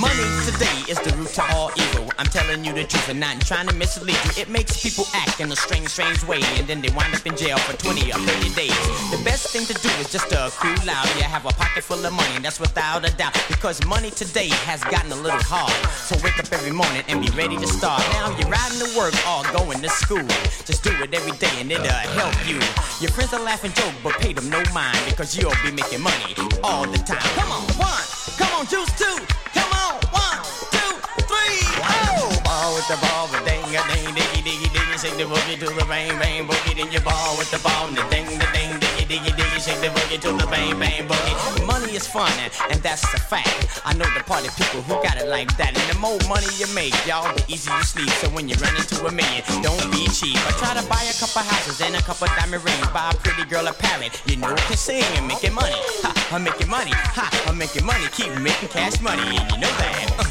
[0.00, 2.08] Money today is the root to all evil.
[2.16, 4.40] I'm telling you the truth and not trying to mislead you.
[4.40, 7.36] It makes people act in a strange, strange way, and then they wind up in
[7.36, 8.72] jail for 20 or 30 days.
[9.12, 11.04] The best thing to do is just to cool out.
[11.20, 13.36] Yeah, have a pocket full of money, that's without a doubt.
[13.48, 15.76] Because money today has gotten a little hard.
[15.92, 18.00] So wake up every morning and be ready to start.
[18.16, 20.24] Now you're riding to work or going to school.
[20.64, 22.56] Just do it every day and it'll help you.
[23.04, 26.32] Your friends are laughing joke, but pay them no mind because you'll be making money
[26.64, 27.20] all the time.
[27.36, 28.15] Come on, one.
[28.36, 29.16] Come on, juice two.
[29.54, 30.40] Come on, one,
[30.72, 30.92] two,
[31.24, 31.58] three.
[31.80, 35.58] Oh, ball with the ball, but ding a ding, diggy diggy diggy, shake the boogie
[35.60, 36.76] to the bang bang boogie.
[36.76, 39.88] Then you ball with the ball, the ding the ding, diggy diggy diggy, shake the
[39.88, 41.66] boogie to the bang bang boogie.
[41.66, 43.80] Money is fun, and, and that's a fact.
[43.84, 45.72] I know the party people who got it like that.
[45.76, 48.10] And the more money you make, y'all, the easier you sleep.
[48.20, 50.36] So when you run into a million, don't be cheap.
[50.44, 52.88] I try to buy a couple houses and a couple diamond rings.
[52.92, 55.78] Buy a pretty girl a parrot, you know can sing and making money.
[56.02, 56.90] Ha, I'm making money.
[56.92, 58.04] Ha, I'm making money.
[58.12, 60.10] Keep making cash money, and you know that.
[60.18, 60.24] Uh,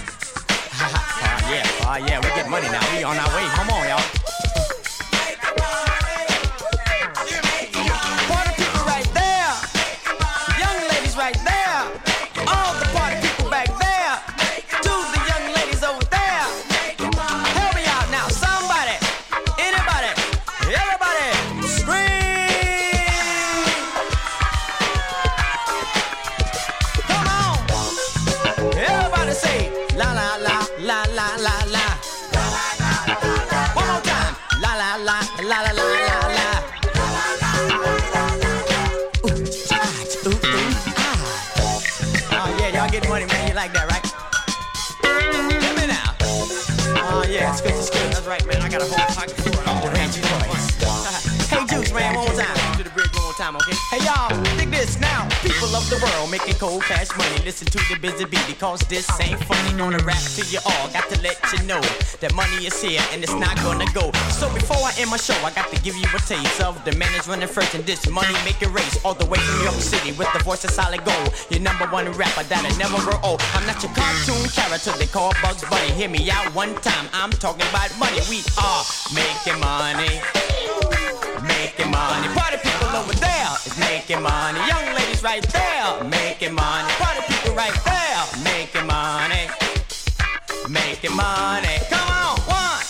[0.75, 2.83] ha, ha, yeah, oh yeah, we get money now.
[2.95, 3.45] We on our way.
[3.55, 4.24] Come on, y'all.
[53.65, 53.77] Okay?
[53.89, 55.27] Hey, y'all, dig this now.
[55.41, 57.37] People of the world making cold cash money.
[57.43, 59.77] Listen to the busy bee because this ain't funny.
[59.77, 60.87] Gonna rap to you all.
[60.89, 61.81] Got to let you know
[62.21, 64.11] that money is here and it's not gonna go.
[64.29, 66.95] So before I end my show, I got to give you a taste of the
[66.95, 68.97] man is running first in this money making race.
[69.03, 71.33] All the way from New York City with the voice of solid gold.
[71.49, 73.41] Your number one rapper that'll never grow old.
[73.53, 75.91] I'm not your cartoon character they call Bugs Bunny.
[75.91, 77.07] Hear me out one time.
[77.13, 78.21] I'm talking about money.
[78.29, 80.64] We are making money.
[81.43, 82.27] Making money.
[82.33, 84.59] Party people over there is making money.
[84.67, 86.91] Young ladies right there making money.
[86.97, 89.49] Party people right there making money.
[90.69, 91.77] Making money.
[91.89, 92.81] Come on, one,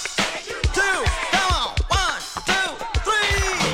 [0.74, 0.98] two,
[1.32, 2.70] come on, one, two,
[3.04, 3.66] three.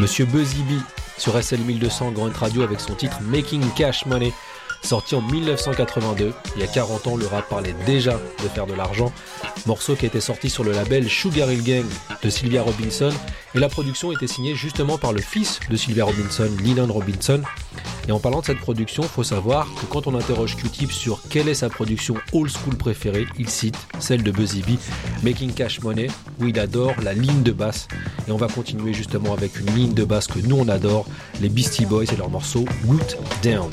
[0.00, 0.80] Monsieur Buzzy B
[1.16, 4.32] sur SL 1200 Grand Radio avec son titre Making Cash Money.
[4.82, 8.74] Sorti en 1982, il y a 40 ans, le rap parlait déjà de faire de
[8.74, 9.12] l'argent.
[9.66, 11.84] Morceau qui était sorti sur le label Sugar Hill Gang
[12.22, 13.12] de Sylvia Robinson.
[13.54, 17.42] Et la production était signée justement par le fils de Sylvia Robinson, Leland Robinson.
[18.08, 21.48] Et en parlant de cette production, faut savoir que quand on interroge Q-Tip sur quelle
[21.48, 24.78] est sa production old school préférée, il cite celle de Buzzy B,
[25.22, 26.08] Making Cash Money,
[26.40, 27.86] où il adore la ligne de basse.
[28.26, 31.06] Et on va continuer justement avec une ligne de basse que nous on adore,
[31.40, 33.70] les Beastie Boys et leur morceau Root Down.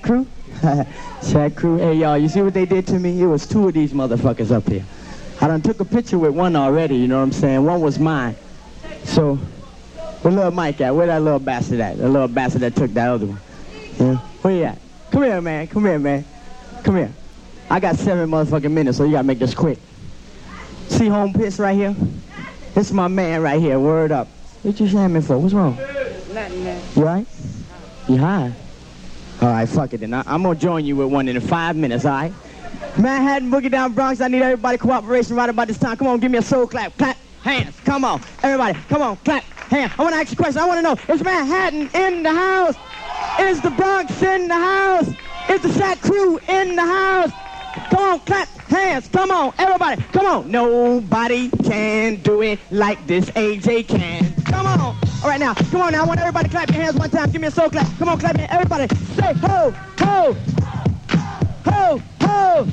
[0.00, 0.26] Crew?
[1.20, 3.20] Shaq Crew, hey y'all, you see what they did to me?
[3.20, 4.84] It was two of these motherfuckers up here.
[5.42, 7.64] I done took a picture with one already, you know what I'm saying?
[7.64, 8.36] One was mine.
[9.04, 9.34] So,
[10.22, 10.94] where little Mike at?
[10.94, 11.98] Where that little bastard at?
[11.98, 13.40] The little bastard that took that other one.
[13.98, 14.16] Yeah?
[14.42, 14.78] Where you at?
[15.10, 15.66] Come here, man.
[15.66, 16.24] Come here, man.
[16.84, 17.12] Come here.
[17.68, 19.78] I got seven motherfucking minutes, so you gotta make this quick.
[20.88, 21.96] See home piss right here?
[22.74, 23.80] This is my man right here.
[23.80, 24.28] Word up.
[24.62, 25.38] What you shamming for?
[25.38, 25.76] What's wrong?
[25.76, 26.82] Nothing, man.
[26.94, 27.26] You right?
[28.08, 28.52] You high?
[29.42, 30.14] All right, fuck it then.
[30.14, 32.32] I, I'm gonna join you with one in five minutes, all right?
[32.96, 34.20] Manhattan, Boogie Down, Bronx.
[34.20, 35.96] I need everybody cooperation right about this time.
[35.96, 36.96] Come on, give me a soul clap.
[36.96, 37.74] Clap hands.
[37.80, 38.78] Come on, everybody.
[38.88, 39.92] Come on, clap hands.
[39.98, 40.62] I want to ask you a question.
[40.62, 42.76] I want to know: Is Manhattan in the house?
[43.40, 45.08] Is the Bronx in the house?
[45.50, 47.32] Is the Shaq Crew in the house?
[47.90, 49.08] Come on, clap hands.
[49.08, 50.00] Come on, everybody.
[50.12, 50.50] Come on.
[50.52, 54.34] Nobody can do it like this AJ can.
[54.44, 55.01] Come on.
[55.22, 56.02] All right, now, come on now.
[56.02, 57.30] I want everybody clap your hands one time.
[57.30, 57.86] Give me a soul clap.
[57.96, 59.70] Come on, clap your Everybody say ho,
[60.00, 60.36] ho,
[61.64, 62.66] ho, ho,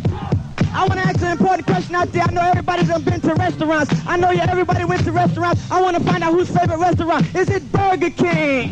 [0.74, 2.24] I want to ask an important question out there.
[2.24, 3.94] I know everybody done been to restaurants.
[4.08, 5.62] I know you everybody went to restaurants.
[5.70, 7.36] I want to find out whose favorite restaurant.
[7.36, 8.72] Is it Burger King?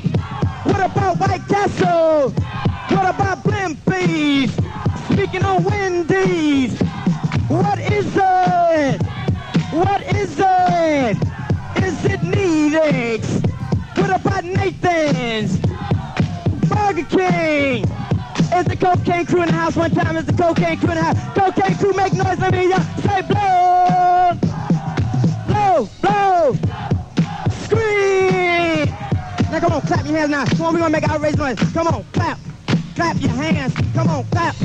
[0.63, 2.31] What about White Castle?
[2.31, 4.49] What about Blimpies?
[5.13, 6.79] Speaking of Wendy's,
[7.47, 9.01] what is it?
[9.71, 11.17] What is it?
[11.83, 13.56] Is it Nedick's?
[14.07, 15.57] What about Nathan's?
[16.69, 17.83] Burger King.
[18.55, 20.15] Is the cocaine crew in the house one time?
[20.15, 21.17] Is the cocaine crew in the house?
[21.35, 22.39] Cocaine crew make noise.
[22.39, 24.31] Let me hear say blow.
[25.45, 26.53] Blow, blow.
[27.65, 28.85] Scream.
[29.51, 30.45] Now come on, clap your hands now.
[30.45, 31.59] Come on, we're gonna make outrageous noise.
[31.73, 32.39] Come on, clap.
[32.95, 33.73] Clap your hands.
[33.93, 34.55] Come on, clap.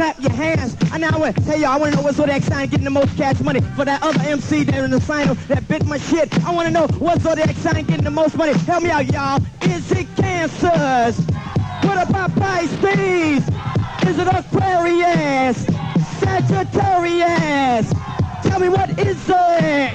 [0.00, 0.74] Clap your hands.
[0.92, 3.14] I now to tell y'all, I want to know what Zodiac sign getting the most
[3.18, 6.32] cash money for that other MC there in the sign that bit my shit.
[6.42, 8.54] I want to know what Zodiac sign getting the most money.
[8.60, 9.42] Help me out, y'all.
[9.60, 11.22] Is it cancers?
[11.84, 13.46] What about Pisces?
[14.08, 15.66] Is it Aquarius?
[16.18, 17.92] Sagittarius?
[18.42, 19.92] Tell me what is it?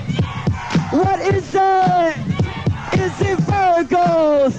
[0.91, 2.17] What is it?
[2.93, 4.53] Is it Virgos?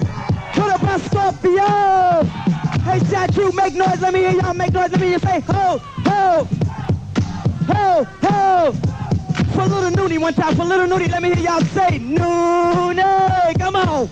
[0.57, 2.46] What about Scorpio?
[2.87, 3.99] Hey, Satu, make noise.
[3.99, 4.91] Let me hear y'all make noise.
[4.91, 6.47] Let me hear you say ho, ho,
[7.67, 8.71] ho, ho.
[9.53, 10.55] For little Noonie one time.
[10.55, 13.59] For little Noonie, let me hear y'all say Noonie.
[13.59, 14.09] Come on.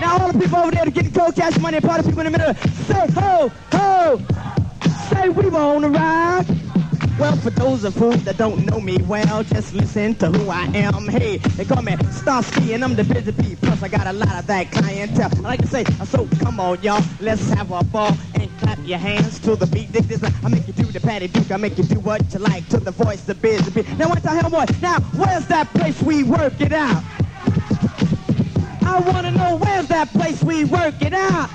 [0.00, 2.38] Now all the people over there that getting cold cash money, party people in the
[2.38, 2.54] middle,
[2.86, 4.20] say ho, ho.
[5.10, 6.25] Say we wanna rock.
[7.18, 10.64] Well, for those of you that don't know me well, just listen to who I
[10.74, 11.08] am.
[11.08, 13.56] Hey, they call me Starski and I'm the busy bee.
[13.56, 15.30] Plus, I got a lot of that clientele.
[15.34, 18.78] I like to say, uh, so come on, y'all, let's have a ball and clap
[18.84, 19.92] your hands to the beat.
[19.92, 21.50] Dig this, uh, I make you do the patty duke.
[21.50, 23.88] I make you do what you like to the voice, the busy bee.
[23.96, 24.66] Now, what the hell, boy?
[24.82, 27.02] Now, where's that place we work it out?
[28.82, 31.48] I wanna know where's that place we work it out.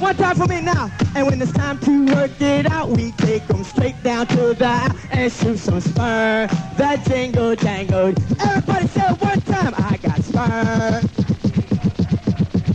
[0.00, 0.90] One time for me now.
[1.14, 4.66] And when it's time to work it out, we take 'em straight down to the
[4.66, 6.48] aisle and shoot some spur.
[6.76, 8.12] The jingle jangle.
[8.40, 9.74] Everybody say one time.
[9.76, 11.00] I got spur.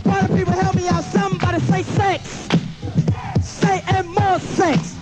[0.04, 1.04] Party people help me out.
[1.04, 2.48] Somebody say sex.
[3.42, 4.96] Say and more sex.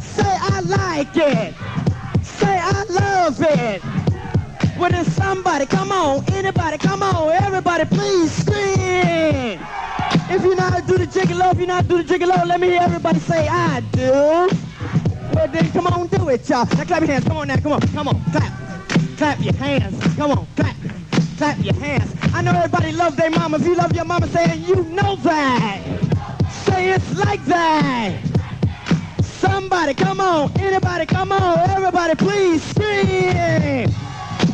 [0.00, 1.54] Say I like it.
[2.22, 3.82] Say I love it.
[4.78, 9.58] Well, then somebody, come on, anybody, come on, everybody, please scream.
[10.30, 12.14] If you know how to do the gigolo, if you know how to do the
[12.18, 14.10] gigolo, let me hear everybody say, I do.
[15.34, 16.66] Well, then come on, do it, y'all.
[16.76, 18.52] Now clap your hands, come on now, come on, come on, clap.
[19.16, 20.76] Clap your hands, come on, clap.
[21.38, 22.14] Clap your hands.
[22.34, 23.56] I know everybody love their mama.
[23.58, 25.82] If you love your mama, say you know that.
[26.66, 28.20] Say it's like that.
[29.22, 33.88] Somebody, come on, anybody, come on, everybody, please scream.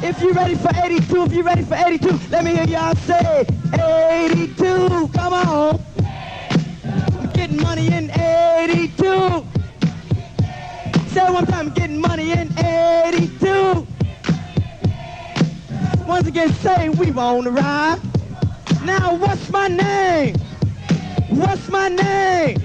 [0.07, 3.47] If you ready for 82, if you ready for 82, let me hear y'all say
[3.73, 5.09] 82.
[5.15, 5.81] Come on.
[6.85, 9.47] I'm getting money in 82.
[11.09, 13.87] Say it one time, getting money in 82.
[16.07, 17.99] Once again, say we wanna ride.
[18.85, 20.37] Now, what's my name?
[21.31, 22.63] What's my name?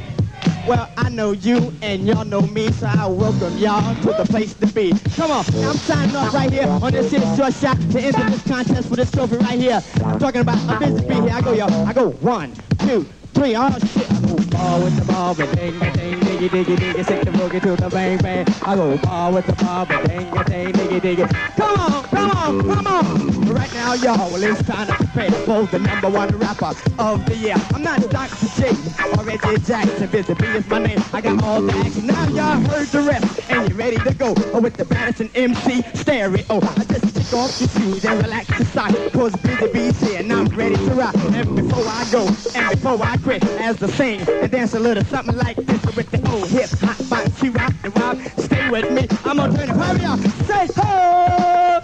[0.69, 4.53] Well, I know you and y'all know me, so I welcome y'all to the place
[4.53, 4.93] to be.
[5.15, 8.43] Come on, I'm signing off right here on this here short shot to enter this
[8.43, 9.81] contest for this trophy right here.
[10.05, 11.31] I'm talking about a busy bee here.
[11.33, 11.87] I go, y'all.
[11.87, 12.53] I go one,
[12.85, 13.55] two, three.
[13.55, 14.11] Oh shit.
[14.11, 17.61] I go ball with the ball, but ding, ding, diggy, diggy, diggy, stick the boogie
[17.61, 18.47] to the bang, bang.
[18.63, 21.55] I go ball with the ball, but ding, ding, diggy, diggy.
[21.57, 23.45] Come on, come on, come on.
[23.53, 27.55] Right now, y'all, it's time to prepare for the number one rapper of the year.
[27.73, 28.47] I'm not Dr.
[28.49, 28.69] J
[29.17, 30.09] or Reggie Jackson.
[30.09, 31.03] Busy Bee is my name.
[31.11, 32.07] I got all the action.
[32.07, 34.85] Now y'all heard the rest, and you ready to go with the
[35.19, 36.43] and MC stereo.
[36.49, 40.47] I just take off your shoes and relax inside, cause Busy Bee's here, and I'm
[40.47, 41.15] ready to rock.
[41.15, 45.03] And before I go, and before I quit, as the sing and dance a little
[45.05, 48.17] something like this with the hip hop bouncy rock and rock.
[48.37, 49.07] Stay with me.
[49.25, 49.75] I'm gonna turn it.
[49.75, 50.19] Hurry up.
[50.47, 51.79] Say ho!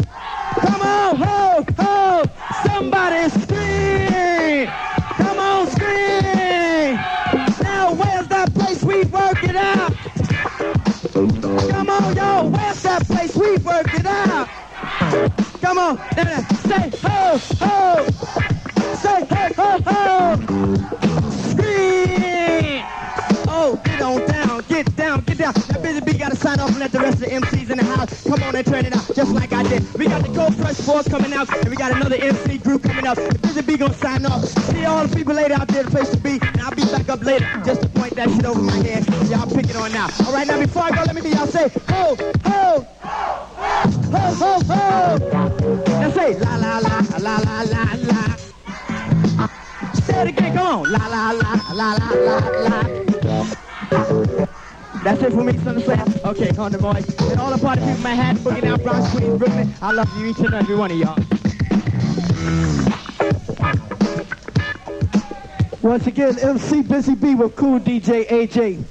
[0.59, 2.23] Come on, ho, ho!
[2.63, 4.67] Somebody scream!
[5.17, 6.95] Come on, scream!
[7.63, 9.93] Now where's that place we work it out?
[11.69, 14.47] Come on, yo, where's that place we work it out?
[15.61, 15.97] Come on,
[16.67, 18.14] say ho, ho!
[26.45, 28.65] Sign off and let the rest of the MCs in the house come on and
[28.67, 29.81] turn it out, just like I did.
[29.97, 33.03] We got the Gold Fresh Boys coming out, and we got another MC group coming.
[33.03, 34.45] The busy bee gonna sign off.
[34.69, 37.09] See all the people later out there, the place to be, and I'll be back
[37.09, 39.07] up later just to point that shit over my head.
[39.27, 40.07] Y'all pick it on now.
[40.27, 42.15] All right, now before I go, let me hear y'all say ho,
[42.45, 42.85] ho,
[44.13, 45.17] ho, ho, ho.
[45.99, 48.37] Now say la la la la la la la.
[49.93, 50.91] Say it again, come on.
[50.91, 52.19] La la la la la
[52.69, 52.81] la
[53.89, 54.54] la.
[55.05, 56.25] That's it for me, son of.
[56.25, 56.99] Okay, Condor Boy.
[57.19, 59.71] And all the party people in Manhattan, Boogie Down, Bronx, Queens, Brooklyn.
[59.79, 61.15] I love you, each and every one of y'all.
[65.83, 68.83] Once again, MC Busy Bee with Kool DJ AJ.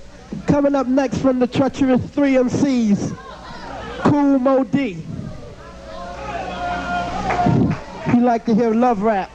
[0.46, 3.12] Coming up next from the treacherous three MCs,
[4.04, 5.04] Kool Moe Dee.
[8.12, 9.32] He like to hear love rap.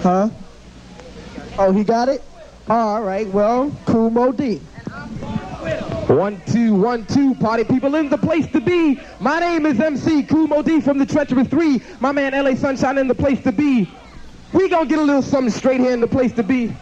[0.00, 0.30] Huh?
[1.58, 2.22] Oh, he got it?
[2.70, 4.62] All right, well, Kool Moe Dee.
[6.10, 9.00] One, two, one, two, party people in the place to be.
[9.20, 11.80] My name is MC Kool Moe Dee from the Treacherous 3.
[12.00, 13.88] My man LA Sunshine in the place to be.
[14.52, 16.74] We gonna get a little something straight here in the place to be.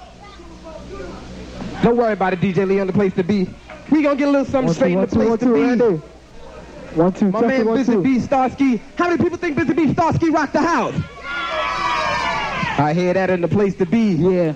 [1.83, 3.51] Don't worry about it, DJ Lee on the place to be.
[3.91, 5.79] We gonna get a little something One, straight two, in the place to one, be.
[5.79, 6.03] two, Randy.
[6.95, 7.97] One, two, My man one, Busy.
[7.97, 8.81] Bee Starski.
[8.97, 10.95] How many people think Busy Bee Starski rocked the house?
[12.81, 14.12] I hear that in the place to be.
[14.12, 14.55] Yeah.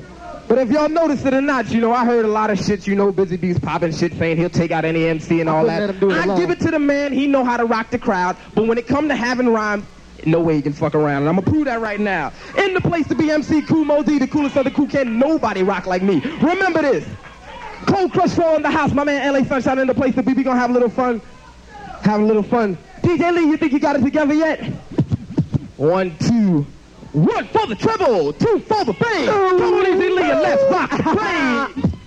[0.49, 2.87] But if y'all noticed it or not, you know, I heard a lot of shit,
[2.87, 5.81] you know, Busy Bee's popping shit, saying he'll take out any MC and all that.
[5.81, 7.91] let him do it I give it to the man, he know how to rock
[7.91, 9.87] the crowd, but when it come to having rhyme,
[10.27, 12.33] no way he can fuck around, and I'm gonna prove that right now.
[12.59, 15.19] In the place to be MC Kool Moe Dee, the coolest of the cool, can
[15.19, 16.21] nobody rock like me.
[16.41, 17.07] Remember this.
[17.87, 20.33] Cold Crush 4 in the house, my man LA Sunshine in the place to be,
[20.33, 21.21] we gonna have a little fun.
[22.03, 22.77] Have a little fun.
[23.03, 24.63] DJ Lee, you think you got it together yet?
[25.77, 26.67] One, two.
[27.13, 29.29] One for the treble, two for the bass.
[29.29, 31.03] Come on, Easy Lee, and let's rock the
[31.83, 32.02] plane.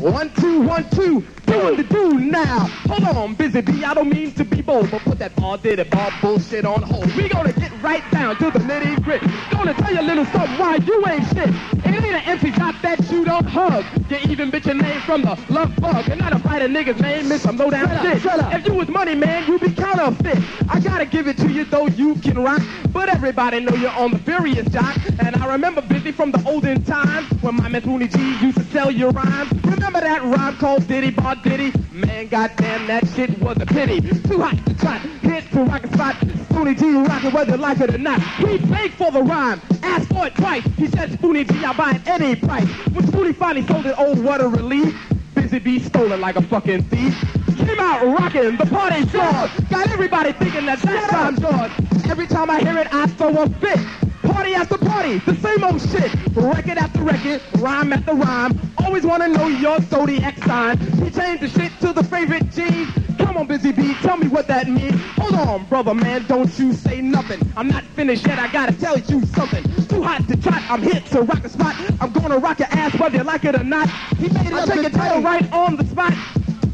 [0.00, 2.66] One, two, one, two, doing the do now.
[2.88, 5.78] Hold on, busy bee, I don't mean to be bold, but put that all did
[5.80, 7.12] it, all bullshit on hold.
[7.16, 9.22] We gonna get right down to the nitty grit.
[9.50, 11.48] Gonna tell you a little something why you ain't shit.
[11.84, 13.84] And it ain't an empty top that you don't hug.
[14.08, 16.08] You even bitch your name from the love bug.
[16.08, 18.22] And not a fight a nigga's name, miss some low down Shut shit.
[18.22, 18.54] shut up.
[18.54, 20.38] If you was money, man, you be counterfeit.
[20.68, 22.62] I gotta give it to you, though you can rock.
[22.92, 24.96] But everybody know you're on the furious jock.
[25.18, 28.64] And I remember busy from the olden times when my man Tony G used to
[28.64, 29.50] sell your rhymes.
[29.64, 31.72] Remember that rhyme called Diddy Bar Diddy?
[31.92, 34.00] Man, goddamn, that shit was a pity.
[34.00, 36.16] Too hot to try, hit to rock spot.
[36.16, 38.20] Spoonie Gee rockin' whether like it or not.
[38.42, 40.64] We paid for the rhyme, asked for it twice.
[40.76, 42.68] He said, Spoonie Gee, I'll buy it any price.
[42.92, 44.94] When Spoonie finally sold it, what a relief.
[45.34, 47.16] Busy Bee stole it like a fucking thief.
[47.56, 49.50] Came out rocking, the party's yours.
[49.68, 51.70] Got everybody thinking that that time's yours.
[52.10, 53.78] Every time I hear it, I throw a fit.
[54.32, 56.12] Party after party, the same old shit.
[56.34, 58.60] Record after record, rhyme after rhyme.
[58.84, 60.78] Always wanna know your zodiac sign.
[60.78, 62.88] He changed the shit to the favorite G's.
[63.16, 65.00] Come on, Busy Bee, tell me what that means.
[65.16, 67.40] Hold on, brother man, don't you say nothing.
[67.56, 69.64] I'm not finished yet, I gotta tell you something.
[69.86, 71.74] Too hot to trot, I'm hit to rock a spot.
[72.00, 73.88] I'm gonna rock your ass whether you like it or not.
[74.18, 76.12] He made it I take a title right on the spot.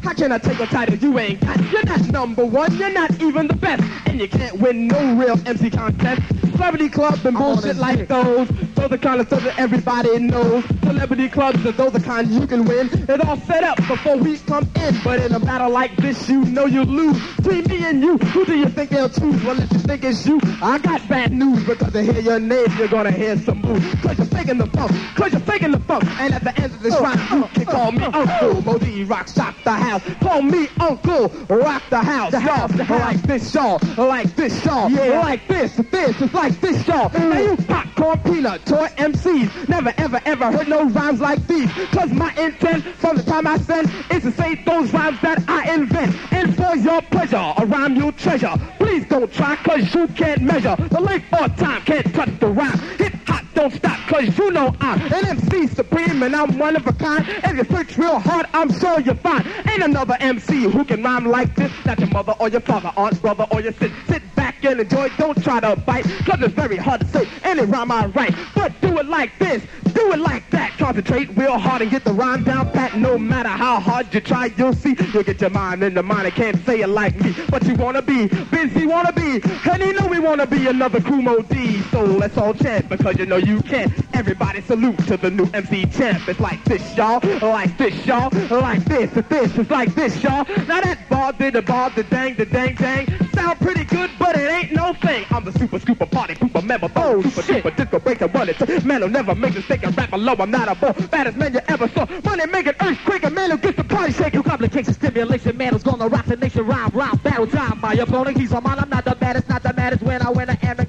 [0.03, 1.59] How can I take a title you ain't got?
[1.71, 3.83] You're not number one, you're not even the best.
[4.05, 6.21] And you can't win no real MC contest.
[6.55, 8.47] Celebrity clubs and bullshit like those.
[8.75, 10.63] Those are kind of stuff that everybody knows.
[10.83, 12.89] Celebrity clubs are those the kind you can win.
[12.91, 14.95] It's all set up before we come in.
[15.03, 17.21] But in a battle like this, you know you lose.
[17.37, 19.43] Between me and you, who do you think they'll choose?
[19.43, 21.63] Well, if you think it's you, I got bad news.
[21.65, 23.85] Because to hear your name, you're gonna hear some moves.
[24.01, 26.05] Cause you're faking the funk, cause you're faking the funk.
[26.19, 28.61] And at the end of this rhyme, you can call me Uncle.
[28.61, 30.01] Moe Dee Rock, shock the house.
[30.21, 32.33] Call me Uncle, rock the house.
[32.33, 32.67] Y'all,
[32.99, 37.09] like this, y'all, like this, y'all, like this, this, it's like this, y'all.
[37.11, 41.71] Now you popcorn peanut, toy MCs, never ever ever heard no rhymes like these.
[41.91, 45.73] Cause my intent from the time I send is to say those rhymes that I
[45.73, 46.15] invent.
[46.31, 48.53] And for your pleasure, a rhyme you'll treasure.
[48.77, 50.75] Please don't try, cause you can't measure.
[50.75, 52.77] The length or time can't touch the rhyme.
[52.97, 56.85] Hip hop don't stop, cause you know I'm an MC supreme and I'm one of
[56.85, 57.25] a kind.
[57.27, 59.45] If you search real hard, I'm sure you'll find.
[59.69, 61.71] Ain't another MC who can rhyme like this.
[61.85, 63.95] Not your mother or your father, aunt, brother, or your sister.
[64.07, 64.34] Sit
[64.73, 66.05] don't try to bite.
[66.25, 68.35] Cause it's very hard to say any rhyme I write.
[68.55, 69.63] But do it like this,
[69.93, 70.71] do it like that.
[70.77, 72.97] Concentrate real hard and get the rhyme down pat.
[72.97, 74.95] No matter how hard you try, you'll see.
[75.13, 77.35] You'll get your mind in the mind and can't say it like me.
[77.49, 79.41] But you wanna be, busy wanna be.
[79.69, 81.81] And you know we wanna be another Kool Moe Dee.
[81.91, 83.93] So let's all chant because you know you can.
[84.13, 86.27] Everybody salute to the new MC champ.
[86.27, 87.19] It's like this, y'all.
[87.41, 88.29] Like this, y'all.
[88.49, 89.57] Like this, this.
[89.57, 90.45] It's like this, y'all.
[90.67, 93.07] Now that bar did the bar, the dang, the dang, dang.
[93.33, 95.23] Sound pretty good, but it ain't no thing.
[95.29, 96.89] I'm the super scooper party pooper member.
[96.95, 98.83] Oh, super duper disco breaker run it.
[98.83, 100.33] Man, will never make a mistake and rap low.
[100.39, 100.93] I'm not a bull.
[101.09, 102.07] Baddest man you ever saw.
[102.23, 103.23] Money making earthquake.
[103.23, 104.41] A man who gets the party shaking.
[104.41, 107.79] Complication, stimulation, man who's gonna rock the nation, rhyme, rhyme, battle time.
[107.81, 108.79] My opponent, he's on mine.
[108.79, 110.01] I'm not the baddest, not the maddest.
[110.01, 110.84] When I win, I am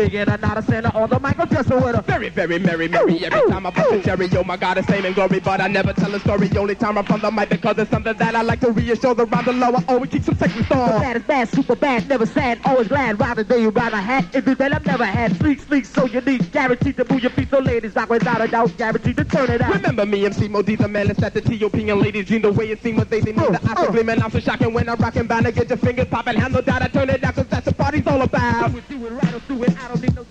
[0.00, 0.24] the guy.
[0.24, 1.38] No big and I'm not a sinner on the mic.
[1.38, 2.02] I'm just a winner.
[2.02, 3.24] Very, very merry, merry.
[3.24, 5.40] Every time I bust a cherry, oh my God, it's fame and glory.
[5.40, 6.50] But I never tell a story.
[6.56, 9.26] Only time I'm from the mic because it's something that I like to reassure the
[9.26, 9.82] round the lower.
[9.88, 13.18] Always keep some sacred The bad is bad, super bad, never sad, always glad.
[13.20, 15.36] Rather than you rather had every that I've never had.
[15.36, 17.50] Sleek, sleek, so unique, guaranteed to move your feet.
[17.50, 19.74] So ladies, rock without a doubt, guaranteed to turn it out.
[19.74, 22.52] Remember me, MC Moe Dee, the man that's at the TOP and ladies dream the
[22.52, 23.38] way it seems when they see me.
[23.38, 26.06] The Uh, Oscar gleaming, I'm so shocking when I'm rocking, bound to get your fingers
[26.08, 26.36] popping.
[26.36, 28.72] Handle that, I turn it down, cause that's what party's all about.
[28.72, 30.24] Do do it right or do it, I don't need no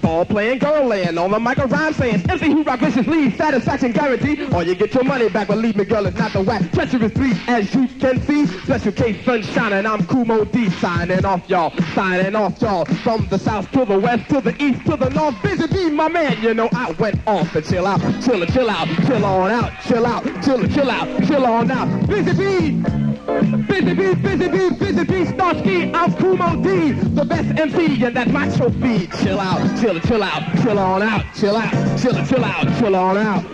[0.00, 3.90] Ball playing, girl laying on the mic, a rhyme saying, MC who rock viciously, satisfaction
[3.90, 4.52] guaranteed.
[4.52, 6.60] Or you get your money back, believe me, girl, it's not the whack.
[6.72, 8.46] Treacherous three, as you can see.
[8.46, 12.84] Special case, sunshine, and I'm Kool Moe Dee, signing off, y'all, signing off, y'all.
[12.84, 15.42] From the south to the west, to the east, to the north.
[15.42, 18.88] Busy Bee, my man, you know, I went off to chill out, chill chill out,
[19.06, 22.06] chill on out, chill out, chill chill out, chill on out.
[22.06, 23.13] Busy Bee!
[23.14, 28.16] Busy bee, busy bee, busy bee, Starski, I'm Kool Moe Dee, the best MC, and
[28.16, 29.06] that's my trophy.
[29.22, 33.16] Chill out, chill, chill out, chill on out, chill out, chill, chill out, chill on
[33.16, 33.44] out.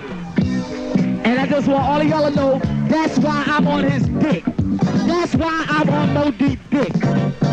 [1.27, 2.59] And I just want all of y'all to know
[2.89, 4.45] that's why I'm on his dick.
[5.07, 7.50] That's why I'm on No Deep Dick.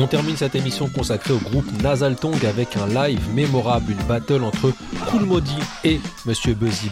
[0.00, 4.44] On termine cette émission consacrée au groupe Nasal Tongue avec un live mémorable, une battle
[4.44, 4.72] entre
[5.10, 6.90] Cool Modi et Monsieur Buzzy.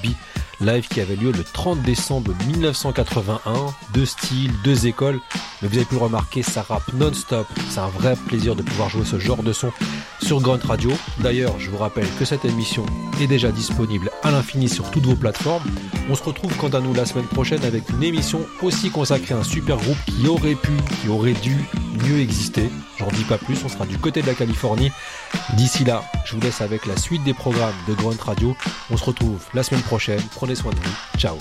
[0.61, 3.41] Live qui avait lieu le 30 décembre 1981.
[3.95, 5.21] Deux styles, deux écoles.
[5.63, 7.47] Mais vous avez pu le remarquer, ça rappe non-stop.
[7.71, 9.73] C'est un vrai plaisir de pouvoir jouer ce genre de son
[10.21, 10.91] sur Grunt Radio.
[11.21, 12.85] D'ailleurs, je vous rappelle que cette émission
[13.23, 15.65] est déjà disponible à l'infini sur toutes vos plateformes.
[16.11, 19.39] On se retrouve quant à nous la semaine prochaine avec une émission aussi consacrée à
[19.39, 21.57] un super groupe qui aurait pu, qui aurait dû
[21.99, 22.71] mieux exister.
[22.99, 24.91] J'en dis pas plus, on sera du côté de la Californie.
[25.55, 28.57] D'ici là, je vous laisse avec la suite des programmes de Grunt Radio.
[28.91, 30.23] On se retrouve la semaine prochaine.
[30.35, 31.19] Prenez soin de vous.
[31.19, 31.37] Ciao.